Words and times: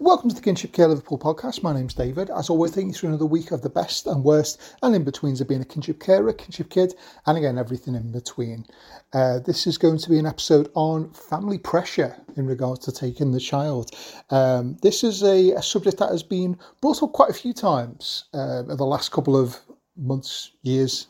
Welcome 0.00 0.28
to 0.28 0.36
the 0.36 0.42
Kinship 0.42 0.72
Care 0.72 0.86
Liverpool 0.86 1.18
podcast. 1.18 1.64
My 1.64 1.74
name's 1.74 1.92
David. 1.92 2.30
As 2.30 2.48
always, 2.48 2.70
taking 2.70 2.90
you 2.90 2.94
through 2.94 3.08
another 3.08 3.26
week 3.26 3.50
of 3.50 3.62
the 3.62 3.68
best 3.68 4.06
and 4.06 4.22
worst 4.22 4.76
and 4.80 4.94
in 4.94 5.02
betweens 5.02 5.40
of 5.40 5.48
being 5.48 5.60
a 5.60 5.64
kinship 5.64 5.98
carer, 5.98 6.32
kinship 6.32 6.70
kid, 6.70 6.94
and 7.26 7.36
again, 7.36 7.58
everything 7.58 7.96
in 7.96 8.12
between. 8.12 8.64
Uh, 9.12 9.40
this 9.40 9.66
is 9.66 9.76
going 9.76 9.98
to 9.98 10.08
be 10.08 10.20
an 10.20 10.24
episode 10.24 10.70
on 10.74 11.10
family 11.10 11.58
pressure 11.58 12.16
in 12.36 12.46
regards 12.46 12.84
to 12.84 12.92
taking 12.92 13.32
the 13.32 13.40
child. 13.40 13.90
Um, 14.30 14.76
this 14.82 15.02
is 15.02 15.24
a, 15.24 15.50
a, 15.54 15.62
subject 15.62 15.98
that 15.98 16.10
has 16.10 16.22
been 16.22 16.56
brought 16.80 17.02
up 17.02 17.12
quite 17.12 17.30
a 17.30 17.34
few 17.34 17.52
times 17.52 18.26
uh, 18.34 18.62
in 18.68 18.76
the 18.76 18.86
last 18.86 19.10
couple 19.10 19.36
of 19.36 19.58
months, 19.96 20.52
years, 20.62 21.08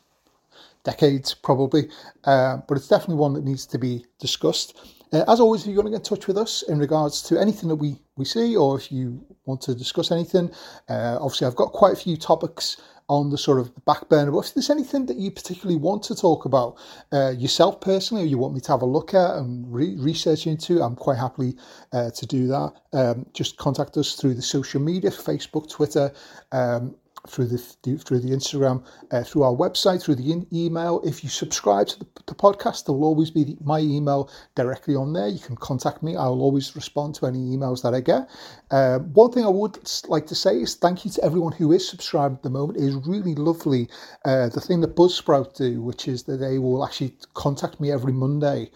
decades, 0.85 1.35
probably, 1.35 1.91
uh, 2.25 2.57
but 2.67 2.79
it's 2.79 2.89
definitely 2.89 3.17
one 3.17 3.35
that 3.35 3.45
needs 3.45 3.67
to 3.67 3.79
be 3.79 4.07
discussed. 4.19 4.81
Uh, 5.13 5.25
as 5.29 5.41
always, 5.41 5.63
if 5.63 5.69
you 5.69 5.77
want 5.77 5.87
to 5.87 5.91
get 5.91 5.99
in 5.99 6.03
touch 6.03 6.27
with 6.27 6.37
us 6.37 6.63
in 6.63 6.79
regards 6.79 7.23
to 7.23 7.41
anything 7.41 7.69
that 7.69 7.77
we, 7.77 7.97
we 8.17 8.25
see, 8.25 8.57
or 8.57 8.79
if 8.79 8.93
you 8.93 9.25
want 9.47 9.61
to 9.63 9.75
discuss 9.75 10.11
anything, 10.11 10.51
uh, 10.89 11.19
obviously 11.21 11.47
I've 11.47 11.57
got 11.57 11.73
quite 11.73 11.95
a 11.95 11.97
few 11.97 12.17
topics 12.17 12.77
on 13.09 13.31
the 13.31 13.39
sort 13.39 13.59
of 13.59 13.73
back 13.87 14.07
burner. 14.09 14.31
But 14.31 14.41
if 14.41 14.55
there's 14.55 14.69
anything 14.69 15.07
that 15.07 15.17
you 15.17 15.31
particularly 15.31 15.79
want 15.79 16.03
to 16.05 16.15
talk 16.15 16.45
about 16.45 16.77
uh, 17.11 17.31
yourself 17.31 17.81
personally, 17.81 18.25
or 18.25 18.27
you 18.27 18.37
want 18.37 18.55
me 18.55 18.61
to 18.61 18.73
have 18.73 18.83
a 18.83 18.87
look 18.87 19.15
at 19.15 19.37
and 19.37 19.73
re- 19.73 19.97
research 19.97 20.47
into, 20.47 20.83
I'm 20.83 20.95
quite 20.95 21.17
happy 21.19 21.57
uh, 21.93 22.11
to 22.11 22.27
do 22.27 22.47
that. 22.49 22.73
Um, 22.93 23.27
just 23.33 23.57
contact 23.57 23.97
us 23.97 24.15
through 24.15 24.35
the 24.35 24.43
social 24.43 24.81
media, 24.81 25.11
Facebook, 25.11 25.71
Twitter. 25.71 26.13
Um, 26.53 26.97
through 27.27 27.47
the 27.47 27.59
through 27.59 28.21
the 28.21 28.31
Instagram, 28.31 28.85
uh, 29.11 29.23
through 29.23 29.43
our 29.43 29.55
website, 29.55 30.03
through 30.03 30.17
the 30.17 30.33
in- 30.33 30.47
email. 30.53 31.01
If 31.05 31.25
you 31.25 31.31
subscribe 31.31 31.89
to 31.89 31.99
the, 31.99 32.07
the 32.27 32.35
podcast, 32.35 32.87
there 32.87 32.95
will 32.95 33.05
always 33.05 33.31
be 33.31 33.45
the, 33.45 33.57
my 33.63 33.81
email 33.81 34.31
directly 34.55 34.95
on 34.95 35.13
there. 35.13 35.29
You 35.29 35.39
can 35.39 35.57
contact 35.57 36.03
me. 36.03 36.17
I'll 36.17 36.41
always 36.41 36.77
respond 36.77 37.15
to 37.17 37.27
any 37.27 37.39
emails 37.39 37.83
that 37.83 37.95
I 37.95 38.01
get. 38.01 38.29
Uh, 38.71 38.99
one 38.99 39.33
thing 39.33 39.45
I 39.45 39.49
would 39.49 39.79
like 40.09 40.27
to 40.27 40.35
say 40.35 40.61
is 40.61 40.75
thank 40.75 41.05
you 41.05 41.11
to 41.13 41.25
everyone 41.25 41.53
who 41.53 41.73
is 41.73 41.89
subscribed 41.89 42.37
at 42.37 42.43
the 42.43 42.51
moment. 42.51 42.79
It 42.79 42.85
is 42.85 42.97
really 43.07 43.35
lovely. 43.35 43.89
Uh, 44.25 44.49
the 44.49 44.61
thing 44.61 44.81
that 44.83 44.97
Buzzsprout 44.97 45.55
do, 45.57 45.83
which 45.83 46.09
is 46.09 46.25
that 46.25 46.37
they 46.37 46.59
will 46.59 46.85
actually 46.85 47.17
contact 47.35 47.81
me 47.81 47.91
every 47.91 48.13
Monday, 48.13 48.71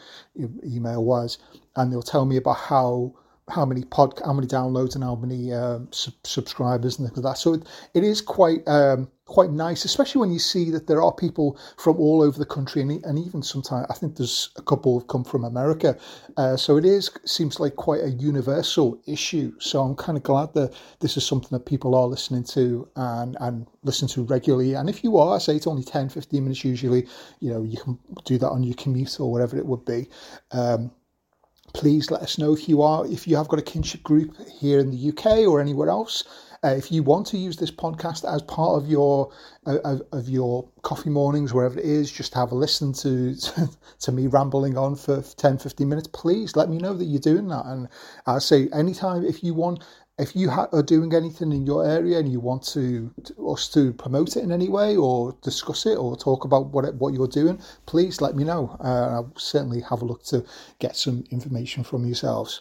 email 0.64 1.04
wise, 1.04 1.38
and 1.77 1.92
they'll 1.92 2.02
tell 2.02 2.24
me 2.24 2.36
about 2.36 2.56
how 2.56 3.14
how 3.53 3.67
many 3.67 3.84
pod, 3.84 4.20
how 4.25 4.33
many 4.33 4.47
downloads 4.47 4.95
and 4.95 5.05
how 5.05 5.14
many 5.14 5.53
um, 5.53 5.89
sub- 5.92 6.14
subscribers 6.25 6.98
and 6.98 7.06
things 7.06 7.17
like 7.19 7.33
that. 7.33 7.39
So 7.39 7.55
it, 7.55 7.62
it 7.95 8.05
is 8.05 8.20
quite 8.20 8.67
um, 8.67 9.08
quite 9.27 9.50
nice, 9.50 9.84
especially 9.84 10.20
when 10.20 10.33
you 10.33 10.39
see 10.39 10.70
that 10.70 10.86
there 10.86 11.03
are 11.03 11.12
people 11.12 11.58
from 11.78 11.97
all 11.98 12.23
over 12.23 12.39
the 12.39 12.47
country, 12.47 12.83
and, 12.83 13.05
and 13.05 13.19
even 13.19 13.42
sometimes 13.42 13.86
I 13.89 13.95
think 13.95 14.17
there's 14.17 14.50
a 14.56 14.62
couple 14.62 14.98
have 14.98 15.08
come 15.08 15.25
from 15.25 15.45
America. 15.45 15.97
Uh, 16.36 16.56
so 16.56 16.77
it 16.77 16.84
is 16.84 17.11
seems 17.25 17.61
like 17.61 17.77
quite 17.77 18.03
a 18.03 18.11
universal 18.11 19.00
issue. 19.06 19.53
So 19.58 19.83
I'm 19.83 19.95
kind 19.95 20.17
of 20.19 20.25
glad 20.25 20.55
that 20.55 20.75
this 21.00 21.17
is 21.17 21.27
something 21.27 21.50
that 21.53 21.67
people 21.67 21.95
are 21.95 22.06
listening 22.06 22.45
to 22.45 22.89
and 22.97 23.36
and 23.41 23.67
listen 23.83 24.08
to 24.08 24.23
regularly. 24.25 24.75
And 24.75 24.89
if 24.89 25.05
you 25.05 25.17
are, 25.19 25.36
I 25.36 25.39
say 25.39 25.56
it's 25.56 25.67
only 25.67 25.84
10, 25.84 26.08
15 26.08 26.42
minutes 26.42 26.64
usually. 26.64 27.06
You 27.41 27.50
know, 27.53 27.62
you 27.62 27.78
can 27.78 27.98
do 28.25 28.39
that 28.39 28.48
on 28.48 28.62
your 28.62 28.75
commute 28.75 29.20
or 29.20 29.30
whatever 29.30 29.56
it 29.56 29.67
would 29.67 29.84
be. 29.84 30.08
Um, 30.53 30.91
please 31.72 32.10
let 32.10 32.22
us 32.22 32.38
know 32.38 32.52
if 32.52 32.68
you 32.68 32.82
are 32.82 33.06
if 33.06 33.26
you 33.26 33.36
have 33.36 33.48
got 33.48 33.58
a 33.58 33.62
kinship 33.62 34.02
group 34.02 34.34
here 34.48 34.78
in 34.78 34.90
the 34.90 35.08
UK 35.08 35.46
or 35.48 35.60
anywhere 35.60 35.88
else. 35.88 36.24
Uh, 36.64 36.68
if 36.68 36.92
you 36.92 37.02
want 37.02 37.26
to 37.26 37.36
use 37.36 37.56
this 37.56 37.72
podcast 37.72 38.24
as 38.32 38.40
part 38.42 38.80
of 38.80 38.88
your 38.88 39.32
uh, 39.66 39.78
of, 39.84 40.02
of, 40.12 40.28
your 40.28 40.68
coffee 40.82 41.10
mornings, 41.10 41.52
wherever 41.52 41.76
it 41.76 41.84
is, 41.84 42.10
just 42.10 42.32
have 42.34 42.52
a 42.52 42.54
listen 42.54 42.92
to, 42.92 43.34
to, 43.98 44.12
me 44.12 44.28
rambling 44.28 44.78
on 44.78 44.94
for 44.94 45.22
10, 45.22 45.58
15 45.58 45.88
minutes. 45.88 46.06
Please 46.12 46.54
let 46.54 46.68
me 46.68 46.78
know 46.78 46.94
that 46.94 47.06
you're 47.06 47.20
doing 47.20 47.48
that. 47.48 47.66
And 47.66 47.88
I 48.26 48.38
say 48.38 48.68
anytime 48.72 49.24
if 49.24 49.42
you 49.42 49.54
want 49.54 49.82
if 50.18 50.36
you 50.36 50.50
ha- 50.50 50.68
are 50.72 50.82
doing 50.82 51.14
anything 51.14 51.52
in 51.52 51.66
your 51.66 51.86
area 51.86 52.18
and 52.18 52.30
you 52.30 52.38
want 52.38 52.62
to, 52.62 53.12
to, 53.24 53.50
us 53.50 53.68
to 53.68 53.92
promote 53.94 54.36
it 54.36 54.44
in 54.44 54.52
any 54.52 54.68
way 54.68 54.96
or 54.96 55.36
discuss 55.42 55.86
it 55.86 55.96
or 55.96 56.16
talk 56.16 56.44
about 56.44 56.68
what 56.68 56.84
it, 56.84 56.94
what 56.96 57.14
you're 57.14 57.27
doing, 57.27 57.60
please 57.86 58.20
let 58.20 58.36
me 58.36 58.45
know. 58.45 58.77
Uh, 58.80 59.08
I'll 59.08 59.33
certainly 59.36 59.80
have 59.80 60.02
a 60.02 60.05
look 60.05 60.23
to 60.24 60.45
get 60.78 60.96
some 60.96 61.24
information 61.30 61.83
from 61.83 62.05
yourselves. 62.05 62.61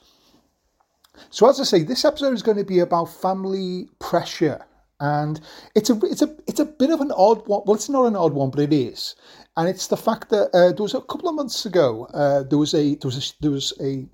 So 1.29 1.49
as 1.49 1.59
I 1.59 1.63
say, 1.63 1.83
this 1.83 2.05
episode 2.05 2.33
is 2.33 2.41
going 2.41 2.57
to 2.57 2.63
be 2.63 2.79
about 2.79 3.05
family 3.05 3.89
pressure, 3.99 4.65
and 5.01 5.41
it's 5.75 5.89
a 5.89 5.99
it's 6.03 6.21
a 6.21 6.35
it's 6.47 6.59
a 6.61 6.65
bit 6.65 6.89
of 6.89 7.01
an 7.01 7.11
odd 7.11 7.45
one. 7.47 7.61
Well, 7.65 7.75
it's 7.75 7.89
not 7.89 8.05
an 8.05 8.15
odd 8.15 8.33
one, 8.33 8.49
but 8.49 8.61
it 8.61 8.71
is, 8.71 9.15
and 9.57 9.67
it's 9.67 9.87
the 9.87 9.97
fact 9.97 10.29
that 10.29 10.49
uh, 10.55 10.71
there 10.71 10.83
was 10.83 10.93
a 10.93 11.01
couple 11.01 11.27
of 11.27 11.35
months 11.35 11.65
ago 11.65 12.07
uh, 12.13 12.43
there 12.43 12.57
was 12.57 12.73
a 12.73 12.95
there 12.95 13.09
was 13.09 13.17
a, 13.17 13.41
there 13.41 13.51
was 13.51 13.73
a 13.81 14.07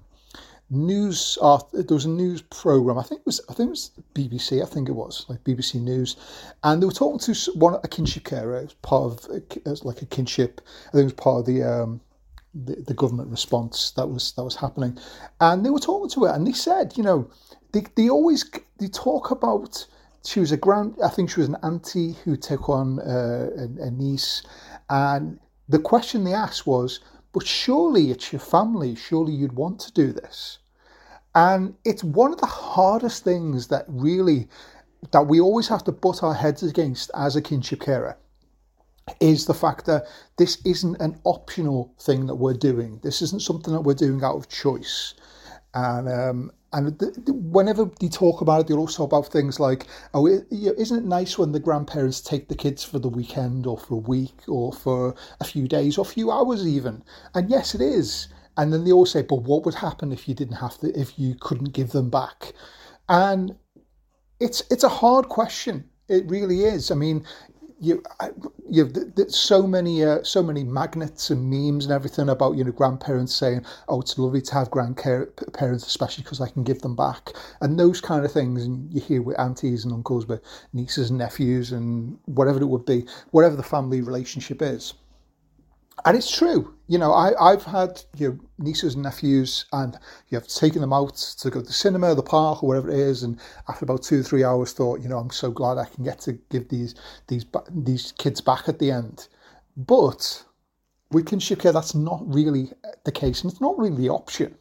news 0.69 1.37
there 1.41 1.85
was 1.89 2.05
a 2.05 2.09
news 2.09 2.41
program 2.41 2.97
I 2.97 3.03
think 3.03 3.21
it 3.21 3.25
was 3.25 3.41
I 3.49 3.53
think 3.53 3.67
it 3.67 3.71
was 3.71 3.91
BBC 4.13 4.61
I 4.61 4.65
think 4.65 4.89
it 4.89 4.93
was 4.93 5.25
like 5.29 5.43
BBC 5.43 5.81
News. 5.81 6.17
And 6.63 6.81
they 6.81 6.85
were 6.85 6.91
talking 6.91 7.19
to 7.19 7.51
one 7.53 7.79
a 7.83 7.87
kinship 7.87 8.25
carer 8.25 8.57
as 8.57 8.73
part 8.73 9.03
of 9.03 9.43
as 9.65 9.85
like 9.85 10.01
a 10.01 10.05
kinship 10.05 10.61
I 10.89 10.91
think 10.91 11.01
it 11.01 11.03
was 11.05 11.13
part 11.13 11.39
of 11.39 11.45
the 11.45 11.63
um 11.63 12.01
the, 12.53 12.75
the 12.75 12.93
government 12.93 13.29
response 13.29 13.91
that 13.91 14.07
was 14.07 14.33
that 14.33 14.43
was 14.43 14.55
happening. 14.55 14.97
And 15.39 15.65
they 15.65 15.69
were 15.69 15.79
talking 15.79 16.09
to 16.09 16.25
her 16.25 16.33
and 16.33 16.45
they 16.45 16.53
said 16.53 16.97
you 16.97 17.03
know 17.03 17.29
they, 17.71 17.83
they 17.95 18.09
always 18.09 18.49
they 18.79 18.87
talk 18.87 19.31
about 19.31 19.85
she 20.25 20.41
was 20.41 20.51
a 20.51 20.57
grand 20.57 20.97
I 21.03 21.09
think 21.09 21.29
she 21.29 21.39
was 21.39 21.47
an 21.47 21.57
auntie 21.63 22.13
who 22.25 22.35
took 22.35 22.67
on 22.67 22.99
uh, 22.99 23.51
a, 23.57 23.83
a 23.83 23.91
niece. 23.91 24.43
And 24.89 25.39
the 25.69 25.79
question 25.79 26.23
they 26.25 26.33
asked 26.33 26.67
was 26.67 26.99
but 27.37 27.45
surely 27.45 28.09
it's 28.09 28.33
your 28.33 28.39
family. 28.39 28.95
Surely 28.95 29.31
you'd 29.31 29.53
want 29.53 29.79
to 29.79 29.93
do 29.93 30.11
this. 30.11 30.57
And 31.35 31.75
it's 31.85 32.03
one 32.03 32.33
of 32.33 32.39
the 32.39 32.47
hardest 32.47 33.23
things 33.23 33.67
that 33.67 33.85
really 33.87 34.47
that 35.11 35.27
we 35.27 35.39
always 35.39 35.67
have 35.67 35.83
to 35.83 35.91
butt 35.91 36.23
our 36.23 36.33
heads 36.33 36.63
against 36.63 37.11
as 37.13 37.35
a 37.35 37.41
kinship 37.43 37.81
carer 37.81 38.17
is 39.19 39.45
the 39.45 39.53
fact 39.53 39.85
that 39.85 40.07
this 40.39 40.59
isn't 40.65 40.99
an 40.99 41.19
optional 41.25 41.93
thing 41.99 42.25
that 42.25 42.33
we're 42.33 42.55
doing. 42.55 42.99
This 43.03 43.21
isn't 43.21 43.43
something 43.43 43.71
that 43.71 43.81
we're 43.81 43.93
doing 43.93 44.23
out 44.23 44.35
of 44.35 44.49
choice. 44.49 45.13
And 45.77 46.07
um, 46.09 46.51
and 46.73 46.99
th- 46.99 47.13
th- 47.15 47.37
whenever 47.57 47.85
they 47.99 48.09
talk 48.09 48.41
about 48.41 48.61
it, 48.61 48.67
they 48.67 48.73
also 48.73 49.03
about 49.05 49.27
things 49.31 49.59
like, 49.59 49.85
oh, 50.13 50.25
it, 50.27 50.47
you 50.51 50.67
know, 50.67 50.75
isn't 50.77 50.97
it 50.99 51.05
nice 51.05 51.37
when 51.37 51.51
the 51.51 51.59
grandparents 51.59 52.19
take 52.21 52.47
the 52.47 52.55
kids 52.55 52.83
for 52.83 52.99
the 52.99 53.09
weekend 53.09 53.65
or 53.67 53.77
for 53.77 53.95
a 53.95 54.07
week 54.15 54.37
or 54.47 54.73
for 54.73 55.15
a 55.39 55.45
few 55.45 55.67
days 55.67 55.97
or 55.97 56.01
a 56.01 56.13
few 56.15 56.31
hours 56.31 56.67
even? 56.67 57.03
And 57.35 57.49
yes, 57.49 57.75
it 57.75 57.81
is. 57.81 58.27
And 58.57 58.73
then 58.73 58.83
they 58.85 58.91
all 58.91 59.05
say, 59.05 59.21
but 59.21 59.43
what 59.43 59.65
would 59.65 59.75
happen 59.75 60.11
if 60.11 60.27
you 60.27 60.33
didn't 60.35 60.55
have 60.65 60.77
to, 60.79 60.87
if 60.99 61.19
you 61.19 61.35
couldn't 61.39 61.73
give 61.73 61.91
them 61.91 62.09
back? 62.09 62.53
And 63.07 63.55
it's 64.39 64.63
it's 64.69 64.83
a 64.83 64.89
hard 64.89 65.29
question. 65.29 65.89
It 66.09 66.29
really 66.29 66.63
is. 66.63 66.91
I 66.91 66.95
mean, 66.95 67.25
you 67.79 68.01
you 68.69 68.85
have 68.85 69.31
so 69.31 69.67
many 69.67 70.03
uh, 70.03 70.23
so 70.23 70.41
many 70.41 70.63
magnets 70.63 71.29
and 71.29 71.49
memes 71.49 71.85
and 71.85 71.93
everything 71.93 72.29
about 72.29 72.55
you 72.55 72.63
know 72.63 72.71
grandparents 72.71 73.35
saying 73.35 73.63
oh 73.87 74.01
it's 74.01 74.17
lovely 74.17 74.41
to 74.41 74.53
have 74.53 74.71
grandparents 74.71 75.85
especially 75.85 76.23
because 76.23 76.41
I 76.41 76.49
can 76.49 76.63
give 76.63 76.81
them 76.81 76.95
back 76.95 77.33
and 77.61 77.79
those 77.79 78.01
kind 78.01 78.25
of 78.25 78.31
things 78.31 78.65
and 78.65 78.91
you 78.91 79.01
hear 79.01 79.21
with 79.21 79.39
aunties 79.39 79.85
and 79.85 79.93
uncles 79.93 80.25
but 80.25 80.41
nieces 80.73 81.09
and 81.09 81.19
nephews 81.19 81.71
and 81.71 82.17
whatever 82.25 82.59
it 82.61 82.65
would 82.67 82.85
be 82.85 83.05
whatever 83.31 83.55
the 83.55 83.63
family 83.63 84.01
relationship 84.01 84.61
is 84.61 84.93
and 86.05 86.15
it's 86.15 86.35
true. 86.35 86.73
You 86.87 86.97
know, 86.97 87.11
I, 87.11 87.51
I've 87.51 87.63
had 87.63 88.01
you 88.15 88.29
know, 88.29 88.39
nieces 88.59 88.93
and 88.93 89.03
nephews, 89.03 89.65
and 89.73 89.97
you 90.29 90.37
have 90.37 90.47
taken 90.47 90.81
them 90.81 90.93
out 90.93 91.15
to 91.39 91.49
go 91.49 91.59
to 91.59 91.65
the 91.65 91.73
cinema, 91.73 92.15
the 92.15 92.23
park, 92.23 92.63
or 92.63 92.69
wherever 92.69 92.89
it 92.89 92.97
is. 92.97 93.23
And 93.23 93.39
after 93.67 93.85
about 93.85 94.03
two 94.03 94.19
or 94.19 94.23
three 94.23 94.43
hours, 94.43 94.73
thought, 94.73 95.01
you 95.01 95.09
know, 95.09 95.17
I'm 95.17 95.31
so 95.31 95.51
glad 95.51 95.77
I 95.77 95.85
can 95.85 96.03
get 96.03 96.19
to 96.21 96.33
give 96.49 96.69
these 96.69 96.95
these 97.27 97.45
these 97.69 98.13
kids 98.13 98.41
back 98.41 98.69
at 98.69 98.79
the 98.79 98.91
end. 98.91 99.27
But 99.75 100.43
with 101.11 101.27
kinship 101.27 101.59
care, 101.59 101.73
that's 101.73 101.95
not 101.95 102.21
really 102.25 102.71
the 103.03 103.11
case, 103.11 103.41
and 103.41 103.51
it's 103.51 103.61
not 103.61 103.77
really 103.77 103.97
the 103.97 104.09
option. 104.09 104.55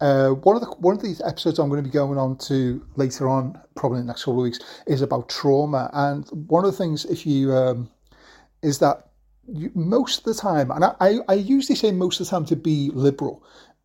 Uh, 0.00 0.30
one 0.30 0.56
of 0.56 0.62
the 0.62 0.68
one 0.76 0.94
of 0.94 1.02
these 1.02 1.22
episodes 1.22 1.58
I'm 1.58 1.68
going 1.70 1.82
to 1.82 1.88
be 1.88 1.92
going 1.92 2.18
on 2.18 2.36
to 2.38 2.84
later 2.96 3.28
on, 3.28 3.58
probably 3.74 4.00
in 4.00 4.06
the 4.06 4.10
next 4.10 4.24
couple 4.24 4.40
of 4.40 4.44
weeks, 4.44 4.60
is 4.86 5.00
about 5.00 5.28
trauma. 5.30 5.90
And 5.94 6.26
one 6.48 6.64
of 6.64 6.70
the 6.70 6.76
things, 6.76 7.06
if 7.06 7.26
you 7.26 7.54
um, 7.54 7.88
is 8.62 8.78
that 8.80 9.05
you, 9.52 9.70
most 9.74 10.18
of 10.18 10.24
the 10.24 10.34
time, 10.34 10.70
and 10.70 10.84
I, 10.84 11.18
I 11.28 11.34
usually 11.34 11.76
say 11.76 11.92
most 11.92 12.20
of 12.20 12.26
the 12.26 12.30
time 12.30 12.44
to 12.46 12.56
be 12.56 12.90
liberal, 12.94 13.42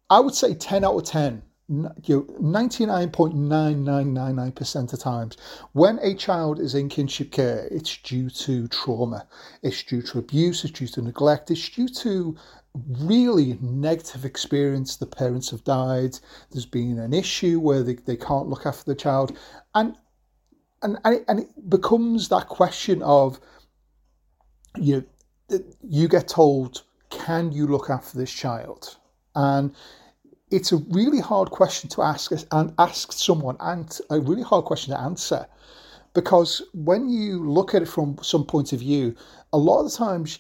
I 0.10 0.20
would 0.20 0.36
say 0.36 0.54
10 0.54 0.84
out 0.84 0.96
of 0.96 1.06
10, 1.06 1.42
you 1.70 1.84
know, 1.84 1.94
99.9999% 2.42 4.94
of 4.94 5.00
times, 5.00 5.38
when 5.74 6.00
a 6.02 6.16
child 6.16 6.60
is 6.60 6.76
in 6.76 6.90
kinship 6.90 7.32
care, 7.32 7.68
it's 7.72 7.96
due 7.98 8.30
to 8.30 8.68
trauma, 8.68 9.26
it's 9.64 9.82
due 9.84 10.02
to 10.02 10.20
abuse, 10.20 10.66
it's 10.66 10.78
due 10.78 10.88
to 10.88 11.02
neglect, 11.02 11.50
it's 11.50 11.70
due 11.70 11.88
to 11.88 12.36
really 13.00 13.58
negative 13.62 14.26
experience. 14.26 14.98
The 14.98 15.06
parents 15.06 15.52
have 15.52 15.64
died, 15.64 16.20
there's 16.52 16.66
been 16.66 17.00
an 17.00 17.14
issue 17.14 17.60
where 17.60 17.84
they, 17.84 17.96
they 17.96 18.18
can't 18.18 18.48
look 18.48 18.66
after 18.66 18.86
the 18.86 18.96
child. 18.96 19.38
And 19.74 19.96
and, 20.84 20.98
and, 21.04 21.16
it, 21.16 21.26
and 21.28 21.40
it 21.40 21.70
becomes 21.70 22.30
that 22.30 22.48
question 22.48 23.02
of, 23.04 23.40
you 24.78 24.96
know, 24.96 25.04
you 25.82 26.08
get 26.08 26.28
told, 26.28 26.84
can 27.10 27.52
you 27.52 27.68
look 27.68 27.90
after 27.90 28.18
this 28.18 28.32
child? 28.32 28.98
And 29.36 29.74
it's 30.50 30.72
a 30.72 30.78
really 30.90 31.20
hard 31.20 31.50
question 31.50 31.90
to 31.92 32.02
ask 32.02 32.32
and 32.52 32.74
ask 32.78 33.12
someone 33.12 33.58
and 33.60 34.00
a 34.10 34.20
really 34.20 34.44
hard 34.44 34.66
question 34.66 34.94
to 34.94 35.00
answer. 35.00 35.48
Because 36.14 36.62
when 36.74 37.08
you 37.10 37.50
look 37.50 37.74
at 37.74 37.82
it 37.82 37.88
from 37.88 38.18
some 38.22 38.46
point 38.46 38.74
of 38.74 38.80
view, 38.80 39.16
a 39.54 39.58
lot 39.58 39.80
of 39.80 39.92
the 39.92 39.98
times 39.98 40.40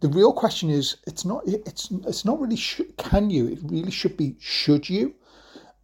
the 0.00 0.08
real 0.08 0.32
question 0.32 0.68
is 0.68 0.96
it's 1.06 1.24
not 1.24 1.42
it's 1.46 1.90
it's 2.06 2.24
not 2.24 2.40
really 2.40 2.56
sh- 2.56 2.82
can 2.98 3.30
you? 3.30 3.46
It 3.46 3.60
really 3.62 3.90
should 3.90 4.16
be 4.16 4.36
should 4.38 4.88
you? 4.88 5.14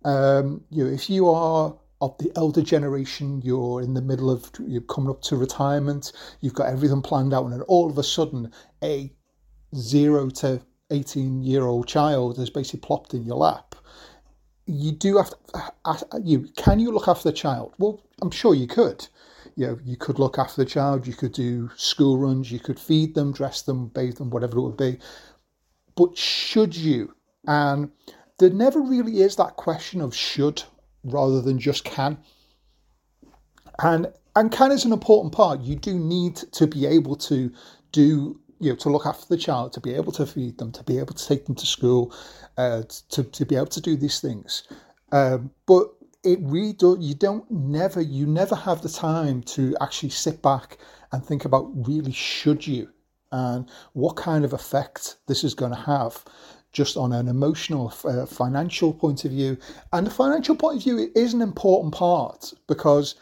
Um, 0.05 0.65
you 0.71 0.85
know 0.85 0.91
if 0.91 1.09
you 1.09 1.29
are 1.29 1.75
of 2.03 2.19
the 2.19 2.31
elder 2.37 2.61
generation 2.61 3.41
you're 3.43 3.81
in 3.81 3.95
the 3.95 4.03
middle 4.03 4.31
of 4.31 4.51
you're 4.67 4.83
coming 4.83 5.09
up 5.09 5.23
to 5.23 5.37
retirement 5.37 6.13
you've 6.41 6.55
got 6.55 6.69
everything 6.69 7.01
planned 7.01 7.33
out 7.33 7.45
and 7.45 7.53
then 7.53 7.63
all 7.63 7.89
of 7.89 7.97
a 7.97 8.03
sudden 8.03 8.51
a 8.83 9.11
zero 9.75 10.29
to 10.29 10.61
18 10.91 11.43
year 11.43 11.63
old 11.63 11.87
child 11.87 12.37
has 12.37 12.51
basically 12.51 12.81
plopped 12.81 13.15
in 13.15 13.25
your 13.25 13.37
lap 13.37 13.75
you 14.67 14.93
do 14.93 15.17
have 15.17 15.31
to 15.31 15.37
uh, 15.55 15.71
uh, 15.85 15.99
you 16.23 16.49
can 16.57 16.79
you 16.79 16.91
look 16.91 17.09
after 17.09 17.31
the 17.31 17.37
child 17.37 17.73
well 17.79 18.03
i'm 18.21 18.31
sure 18.31 18.55
you 18.55 18.67
could 18.67 19.09
you 19.57 19.67
know, 19.67 19.79
you 19.85 19.97
could 19.97 20.19
look 20.19 20.39
after 20.39 20.63
the 20.63 20.71
child, 20.71 21.07
you 21.07 21.13
could 21.13 21.33
do 21.33 21.71
school 21.77 22.19
runs, 22.19 22.51
you 22.51 22.59
could 22.59 22.81
feed 22.81 23.15
them, 23.15 23.33
dress 23.33 23.63
them, 23.63 23.89
bathe 23.89 24.17
them, 24.17 24.31
whatever 24.31 24.59
it 24.59 24.63
would 24.63 24.77
be. 24.77 24.99
But 25.95 26.17
should 26.17 26.75
you? 26.75 27.15
And 27.47 27.91
there 28.39 28.51
never 28.51 28.81
really 28.81 29.21
is 29.21 29.37
that 29.37 29.57
question 29.57 30.01
of 30.01 30.15
should 30.15 30.63
rather 31.05 31.41
than 31.41 31.59
just 31.59 31.85
can. 31.85 32.19
And 33.79 34.13
and 34.35 34.51
can 34.51 34.73
is 34.73 34.85
an 34.85 34.93
important 34.93 35.35
part. 35.35 35.61
You 35.61 35.77
do 35.77 35.99
need 35.99 36.37
to 36.37 36.67
be 36.67 36.87
able 36.87 37.17
to 37.17 37.53
do 37.93 38.41
you 38.61 38.71
know 38.71 38.77
to 38.77 38.89
look 38.91 39.07
after 39.07 39.27
the 39.29 39.37
child, 39.37 39.73
to 39.75 39.81
be 39.81 39.95
able 39.95 40.13
to 40.13 40.27
feed 40.27 40.59
them, 40.59 40.73
to 40.73 40.85
be 40.85 40.99
able 40.99 41.15
to 41.15 41.27
take 41.27 41.47
them 41.47 41.55
to 41.57 41.67
school, 41.67 42.15
uh, 42.57 42.83
to 43.11 43.25
to 43.25 43.45
be 43.45 43.57
able 43.57 43.67
to 43.67 43.81
do 43.81 43.97
these 43.97 44.21
things. 44.21 44.69
Um, 45.11 45.51
but 45.67 45.89
it 46.25 46.39
really 46.43 46.73
do 46.73 46.97
you 47.01 47.15
don't 47.15 47.51
never 47.51 48.01
you 48.01 48.27
never 48.27 48.55
have 48.55 48.83
the 48.83 48.89
time 48.89 49.43
to 49.43 49.77
actually 49.81 50.11
sit 50.11 50.41
back 50.41 50.79
and 51.11 51.25
think 51.25 51.45
about 51.45 51.69
really 51.87 52.13
should 52.13 52.67
you 52.67 52.89
and 53.33 53.69
what 53.95 54.17
kind 54.17 54.45
of 54.45 54.53
effect 54.53 55.17
this 55.27 55.43
is 55.43 55.55
going 55.55 55.73
to 55.73 55.79
have 55.79 56.25
just 56.73 56.97
on 56.97 57.13
an 57.13 57.29
emotional 57.29 57.93
uh, 58.05 58.27
financial 58.27 58.93
point 58.93 59.25
of 59.25 59.31
view 59.31 59.57
and 59.93 60.07
the 60.07 60.11
financial 60.11 60.57
point 60.57 60.77
of 60.79 60.83
view 60.83 61.11
is 61.15 61.35
an 61.35 61.43
important 61.43 61.95
part 61.95 62.53
because 62.67 63.15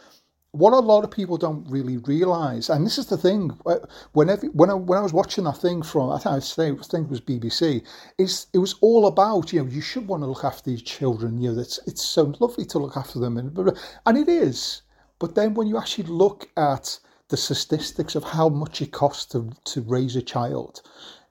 what 0.51 0.73
a 0.73 0.79
lot 0.79 1.05
of 1.05 1.11
people 1.11 1.37
don't 1.37 1.65
really 1.69 1.97
realize, 1.97 2.69
and 2.69 2.85
this 2.85 2.97
is 2.97 3.05
the 3.05 3.17
thing, 3.17 3.51
uh, 3.65 3.77
whenever 4.11 4.47
when 4.47 4.69
I 4.69 4.73
when 4.73 4.99
I 4.99 5.01
was 5.01 5.13
watching 5.13 5.45
that 5.45 5.57
thing 5.57 5.81
from 5.81 6.11
I 6.11 6.19
think 6.19 6.35
I 6.35 6.39
think 6.83 7.05
it 7.05 7.09
was 7.09 7.21
BBC, 7.21 7.83
is 8.17 8.47
it 8.53 8.57
was 8.57 8.75
all 8.81 9.07
about 9.07 9.53
you 9.53 9.61
know 9.61 9.69
you 9.69 9.81
should 9.81 10.07
want 10.07 10.23
to 10.23 10.27
look 10.27 10.43
after 10.43 10.69
these 10.69 10.81
children. 10.81 11.37
You 11.41 11.53
know 11.53 11.61
it's 11.61 11.79
it's 11.87 12.03
so 12.03 12.33
lovely 12.39 12.65
to 12.65 12.79
look 12.79 12.97
after 12.97 13.17
them, 13.19 13.37
and 13.37 13.57
and 14.05 14.17
it 14.17 14.27
is. 14.27 14.81
But 15.19 15.35
then 15.35 15.53
when 15.53 15.67
you 15.67 15.77
actually 15.77 16.05
look 16.05 16.49
at 16.57 16.99
the 17.29 17.37
statistics 17.37 18.15
of 18.15 18.23
how 18.25 18.49
much 18.49 18.81
it 18.81 18.91
costs 18.91 19.25
to 19.27 19.51
to 19.65 19.81
raise 19.81 20.17
a 20.17 20.21
child, 20.21 20.81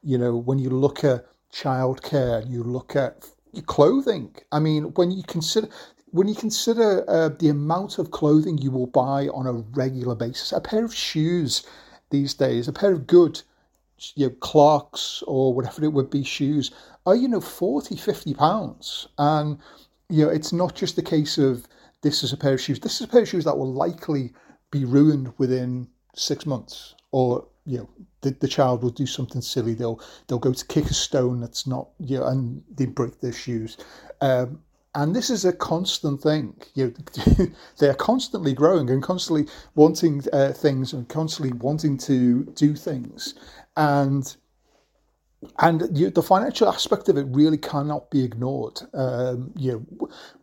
you 0.02 0.16
know 0.16 0.34
when 0.34 0.58
you 0.58 0.70
look 0.70 1.05
at 1.05 1.26
childcare, 1.52 2.49
you 2.49 2.62
look 2.62 2.97
at 2.97 3.29
your 3.52 3.64
clothing. 3.64 4.35
I 4.52 4.61
mean, 4.61 4.85
when 4.94 5.11
you 5.11 5.23
consider 5.23 5.69
when 6.12 6.26
you 6.26 6.35
consider 6.35 7.08
uh, 7.08 7.29
the 7.29 7.49
amount 7.49 7.99
of 7.99 8.11
clothing 8.11 8.58
you 8.58 8.73
will 8.73 8.88
buy 8.88 9.29
on 9.29 9.47
a 9.47 9.52
regular 9.52 10.17
basis, 10.17 10.50
a 10.52 10.61
pair 10.61 10.85
of 10.85 10.94
shoes 10.94 11.64
these 12.11 12.35
days, 12.35 12.67
a 12.67 12.73
pair 12.73 12.93
of 12.93 13.06
good 13.06 13.43
you 14.14 14.26
know, 14.26 14.35
Clarks 14.41 15.23
or 15.26 15.55
whatever 15.55 15.85
it 15.85 15.93
would 15.93 16.11
be 16.11 16.25
shoes 16.25 16.70
are, 17.06 17.14
you 17.14 17.29
know, 17.29 17.41
40, 17.41 17.97
50 17.97 18.35
pounds. 18.35 19.08
And, 19.19 19.58
you 20.08 20.25
know, 20.25 20.31
it's 20.31 20.52
not 20.52 20.75
just 20.75 20.99
a 20.99 21.02
case 21.02 21.38
of 21.38 21.67
this 22.02 22.23
is 22.23 22.32
a 22.32 22.37
pair 22.37 22.55
of 22.55 22.61
shoes. 22.61 22.81
This 22.81 23.00
is 23.00 23.02
a 23.02 23.08
pair 23.08 23.23
of 23.23 23.29
shoes 23.29 23.44
that 23.44 23.58
will 23.58 23.73
likely 23.73 24.32
be 24.70 24.85
ruined 24.85 25.32
within 25.38 25.88
six 26.14 26.47
months 26.47 26.94
or 27.12 27.47
you 27.70 27.78
know 27.78 27.88
the, 28.22 28.31
the 28.40 28.49
child 28.49 28.82
will 28.82 28.90
do 28.90 29.06
something 29.06 29.40
silly 29.40 29.75
they'll 29.75 30.00
they'll 30.26 30.38
go 30.38 30.52
to 30.52 30.67
kick 30.67 30.87
a 30.87 30.94
stone 30.94 31.40
that's 31.40 31.67
not 31.67 31.88
you 31.99 32.19
know 32.19 32.26
and 32.26 32.62
they 32.75 32.87
break 32.87 33.20
their 33.20 33.32
shoes 33.32 33.76
um, 34.20 34.61
and 34.94 35.14
this 35.14 35.31
is 35.31 35.44
a 35.44 35.52
constant 35.52 36.20
thing. 36.20 36.55
You 36.75 36.93
know, 37.17 37.46
they 37.78 37.88
are 37.88 37.94
constantly 37.94 38.52
growing 38.52 38.90
and 38.90 39.02
constantly 39.02 39.46
wanting 39.75 40.25
uh, 40.32 40.52
things 40.52 40.93
and 40.93 41.08
constantly 41.08 41.56
wanting 41.58 41.96
to 41.99 42.44
do 42.56 42.75
things, 42.75 43.34
and 43.76 44.37
and 45.58 45.96
you, 45.96 46.11
the 46.11 46.23
financial 46.23 46.69
aspect 46.69 47.08
of 47.08 47.16
it 47.16 47.26
really 47.28 47.56
cannot 47.56 48.11
be 48.11 48.25
ignored. 48.25 48.81
Um, 48.93 49.52
you 49.56 49.87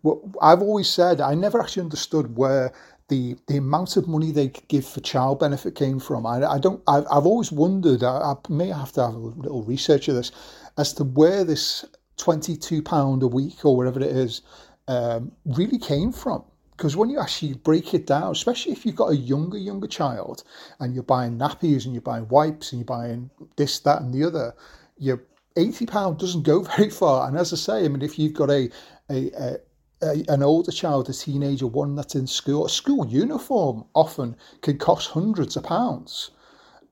know, 0.04 0.32
I've 0.42 0.62
always 0.62 0.90
said 0.90 1.22
I 1.22 1.36
never 1.36 1.60
actually 1.60 1.84
understood 1.84 2.38
where 2.38 2.72
the 3.10 3.36
the 3.48 3.58
amount 3.58 3.98
of 3.98 4.08
money 4.08 4.32
they 4.32 4.50
give 4.68 4.86
for 4.86 5.00
child 5.02 5.40
benefit 5.40 5.76
came 5.76 6.00
from. 6.00 6.26
I, 6.26 6.44
I 6.46 6.60
don't. 6.60 6.82
I've, 6.88 7.06
I've 7.12 7.26
always 7.26 7.52
wondered. 7.52 8.04
I, 8.04 8.34
I 8.34 8.36
may 8.50 8.68
have 8.68 8.92
to 8.94 9.06
have 9.06 9.14
a 9.14 9.18
little 9.18 9.64
research 9.64 10.08
of 10.08 10.16
this 10.16 10.32
as 10.78 10.94
to 10.94 11.04
where 11.04 11.44
this 11.44 11.86
£22 12.18 13.22
a 13.22 13.28
week 13.28 13.64
or 13.66 13.76
whatever 13.76 14.00
it 14.00 14.16
is 14.16 14.42
um, 14.88 15.32
really 15.46 15.80
came 15.80 16.12
from. 16.12 16.44
Because 16.72 16.96
when 16.96 17.10
you 17.10 17.20
actually 17.20 17.56
break 17.56 17.94
it 17.96 18.06
down, 18.06 18.32
especially 18.32 18.72
if 18.72 18.86
you've 18.86 18.96
got 18.96 19.12
a 19.12 19.16
younger, 19.16 19.58
younger 19.58 19.88
child 19.88 20.44
and 20.80 20.94
you're 20.94 21.04
buying 21.04 21.38
nappies 21.38 21.86
and 21.86 21.94
you're 21.94 22.02
buying 22.02 22.28
wipes 22.28 22.72
and 22.72 22.80
you're 22.80 22.86
buying 22.86 23.32
this, 23.56 23.80
that, 23.80 24.02
and 24.02 24.14
the 24.14 24.24
other, 24.24 24.54
your 25.00 25.24
£80 25.56 26.20
doesn't 26.20 26.44
go 26.44 26.62
very 26.78 26.92
far. 26.92 27.28
And 27.28 27.36
as 27.36 27.52
I 27.52 27.56
say, 27.56 27.86
I 27.86 27.88
mean, 27.88 28.04
if 28.04 28.20
you've 28.20 28.34
got 28.34 28.52
a, 28.52 28.70
a, 29.10 29.58
a 30.02 30.24
an 30.28 30.44
older 30.44 30.72
child, 30.72 31.10
a 31.10 31.14
teenager, 31.14 31.68
one 31.68 31.96
that's 31.96 32.16
in 32.16 32.28
school, 32.28 32.66
a 32.66 32.70
school 32.70 33.06
uniform 33.08 33.86
often 33.94 34.36
can 34.62 34.78
cost 34.78 35.12
hundreds 35.12 35.56
of 35.56 35.64
pounds. 35.64 36.32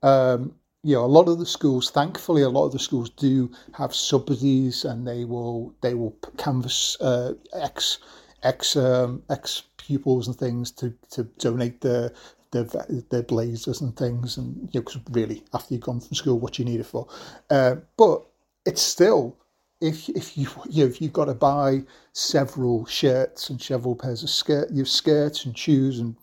Um, 0.01 0.55
you 0.83 0.95
know, 0.95 1.03
a 1.03 1.07
lot 1.07 1.27
of 1.27 1.39
the 1.39 1.45
schools, 1.45 1.89
thankfully, 1.89 2.43
a 2.43 2.49
lot 2.49 2.67
of 2.67 2.71
the 2.71 2.79
schools 2.79 3.09
do 3.09 3.49
have 3.73 3.93
subsidies, 3.93 4.85
and 4.85 5.07
they 5.07 5.25
will 5.25 5.73
they 5.81 5.95
will 5.95 6.15
canvass 6.37 6.95
uh, 7.01 7.33
ex 7.53 7.99
ex 8.43 8.75
um, 8.75 9.23
ex 9.29 9.63
pupils 9.77 10.27
and 10.27 10.37
things 10.37 10.71
to, 10.71 10.93
to 11.09 11.23
donate 11.39 11.81
their 11.81 12.11
their 12.51 12.65
their 13.09 13.23
blazers 13.23 13.81
and 13.81 13.97
things, 13.97 14.37
and 14.37 14.69
you 14.73 14.79
know, 14.79 14.83
because 14.83 15.01
really, 15.11 15.43
after 15.53 15.73
you've 15.73 15.83
gone 15.83 15.99
from 15.99 16.15
school, 16.15 16.39
what 16.39 16.59
you 16.59 16.65
need 16.65 16.79
it 16.79 16.85
for. 16.85 17.07
Uh, 17.49 17.77
but 17.97 18.23
it's 18.65 18.81
still 18.81 19.35
if 19.81 20.09
if 20.09 20.37
you 20.37 20.47
you 20.69 20.83
know, 20.83 20.89
if 20.89 21.01
you've 21.01 21.13
got 21.13 21.25
to 21.25 21.33
buy 21.33 21.83
several 22.13 22.85
shirts 22.85 23.49
and 23.49 23.61
several 23.61 23.95
pairs 23.95 24.23
of 24.23 24.29
skirt, 24.29 24.71
your 24.71 24.85
skirts 24.85 25.45
and 25.45 25.57
shoes 25.57 25.99
and 25.99 26.15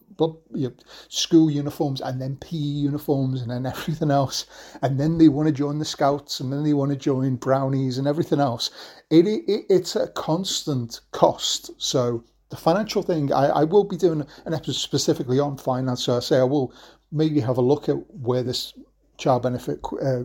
you 0.54 0.68
know, 0.68 0.74
school 1.08 1.50
uniforms 1.50 2.00
and 2.00 2.20
then 2.20 2.36
PE 2.36 2.56
uniforms 2.56 3.42
and 3.42 3.50
then 3.50 3.66
everything 3.74 4.10
else. 4.10 4.46
And 4.82 4.98
then 4.98 5.18
they 5.18 5.28
want 5.28 5.48
to 5.48 5.52
join 5.52 5.78
the 5.78 5.84
Scouts 5.84 6.40
and 6.40 6.52
then 6.52 6.64
they 6.64 6.74
want 6.74 6.90
to 6.90 6.96
join 6.96 7.36
Brownies 7.36 7.98
and 7.98 8.06
everything 8.06 8.40
else. 8.40 8.70
It, 9.10 9.26
it 9.26 9.66
It's 9.68 9.96
a 9.96 10.08
constant 10.08 11.00
cost. 11.12 11.70
So 11.78 12.24
the 12.50 12.56
financial 12.56 13.02
thing, 13.02 13.32
I, 13.32 13.46
I 13.46 13.64
will 13.64 13.84
be 13.84 13.96
doing 13.96 14.26
an 14.44 14.54
episode 14.54 14.74
specifically 14.74 15.40
on 15.40 15.56
finance. 15.56 16.04
So 16.04 16.16
I 16.16 16.20
say 16.20 16.38
I 16.38 16.44
will 16.44 16.72
maybe 17.10 17.40
have 17.40 17.58
a 17.58 17.62
look 17.62 17.88
at 17.88 17.96
where 18.10 18.42
this 18.42 18.74
child 19.18 19.42
benefit 19.42 19.80
uh, 20.02 20.22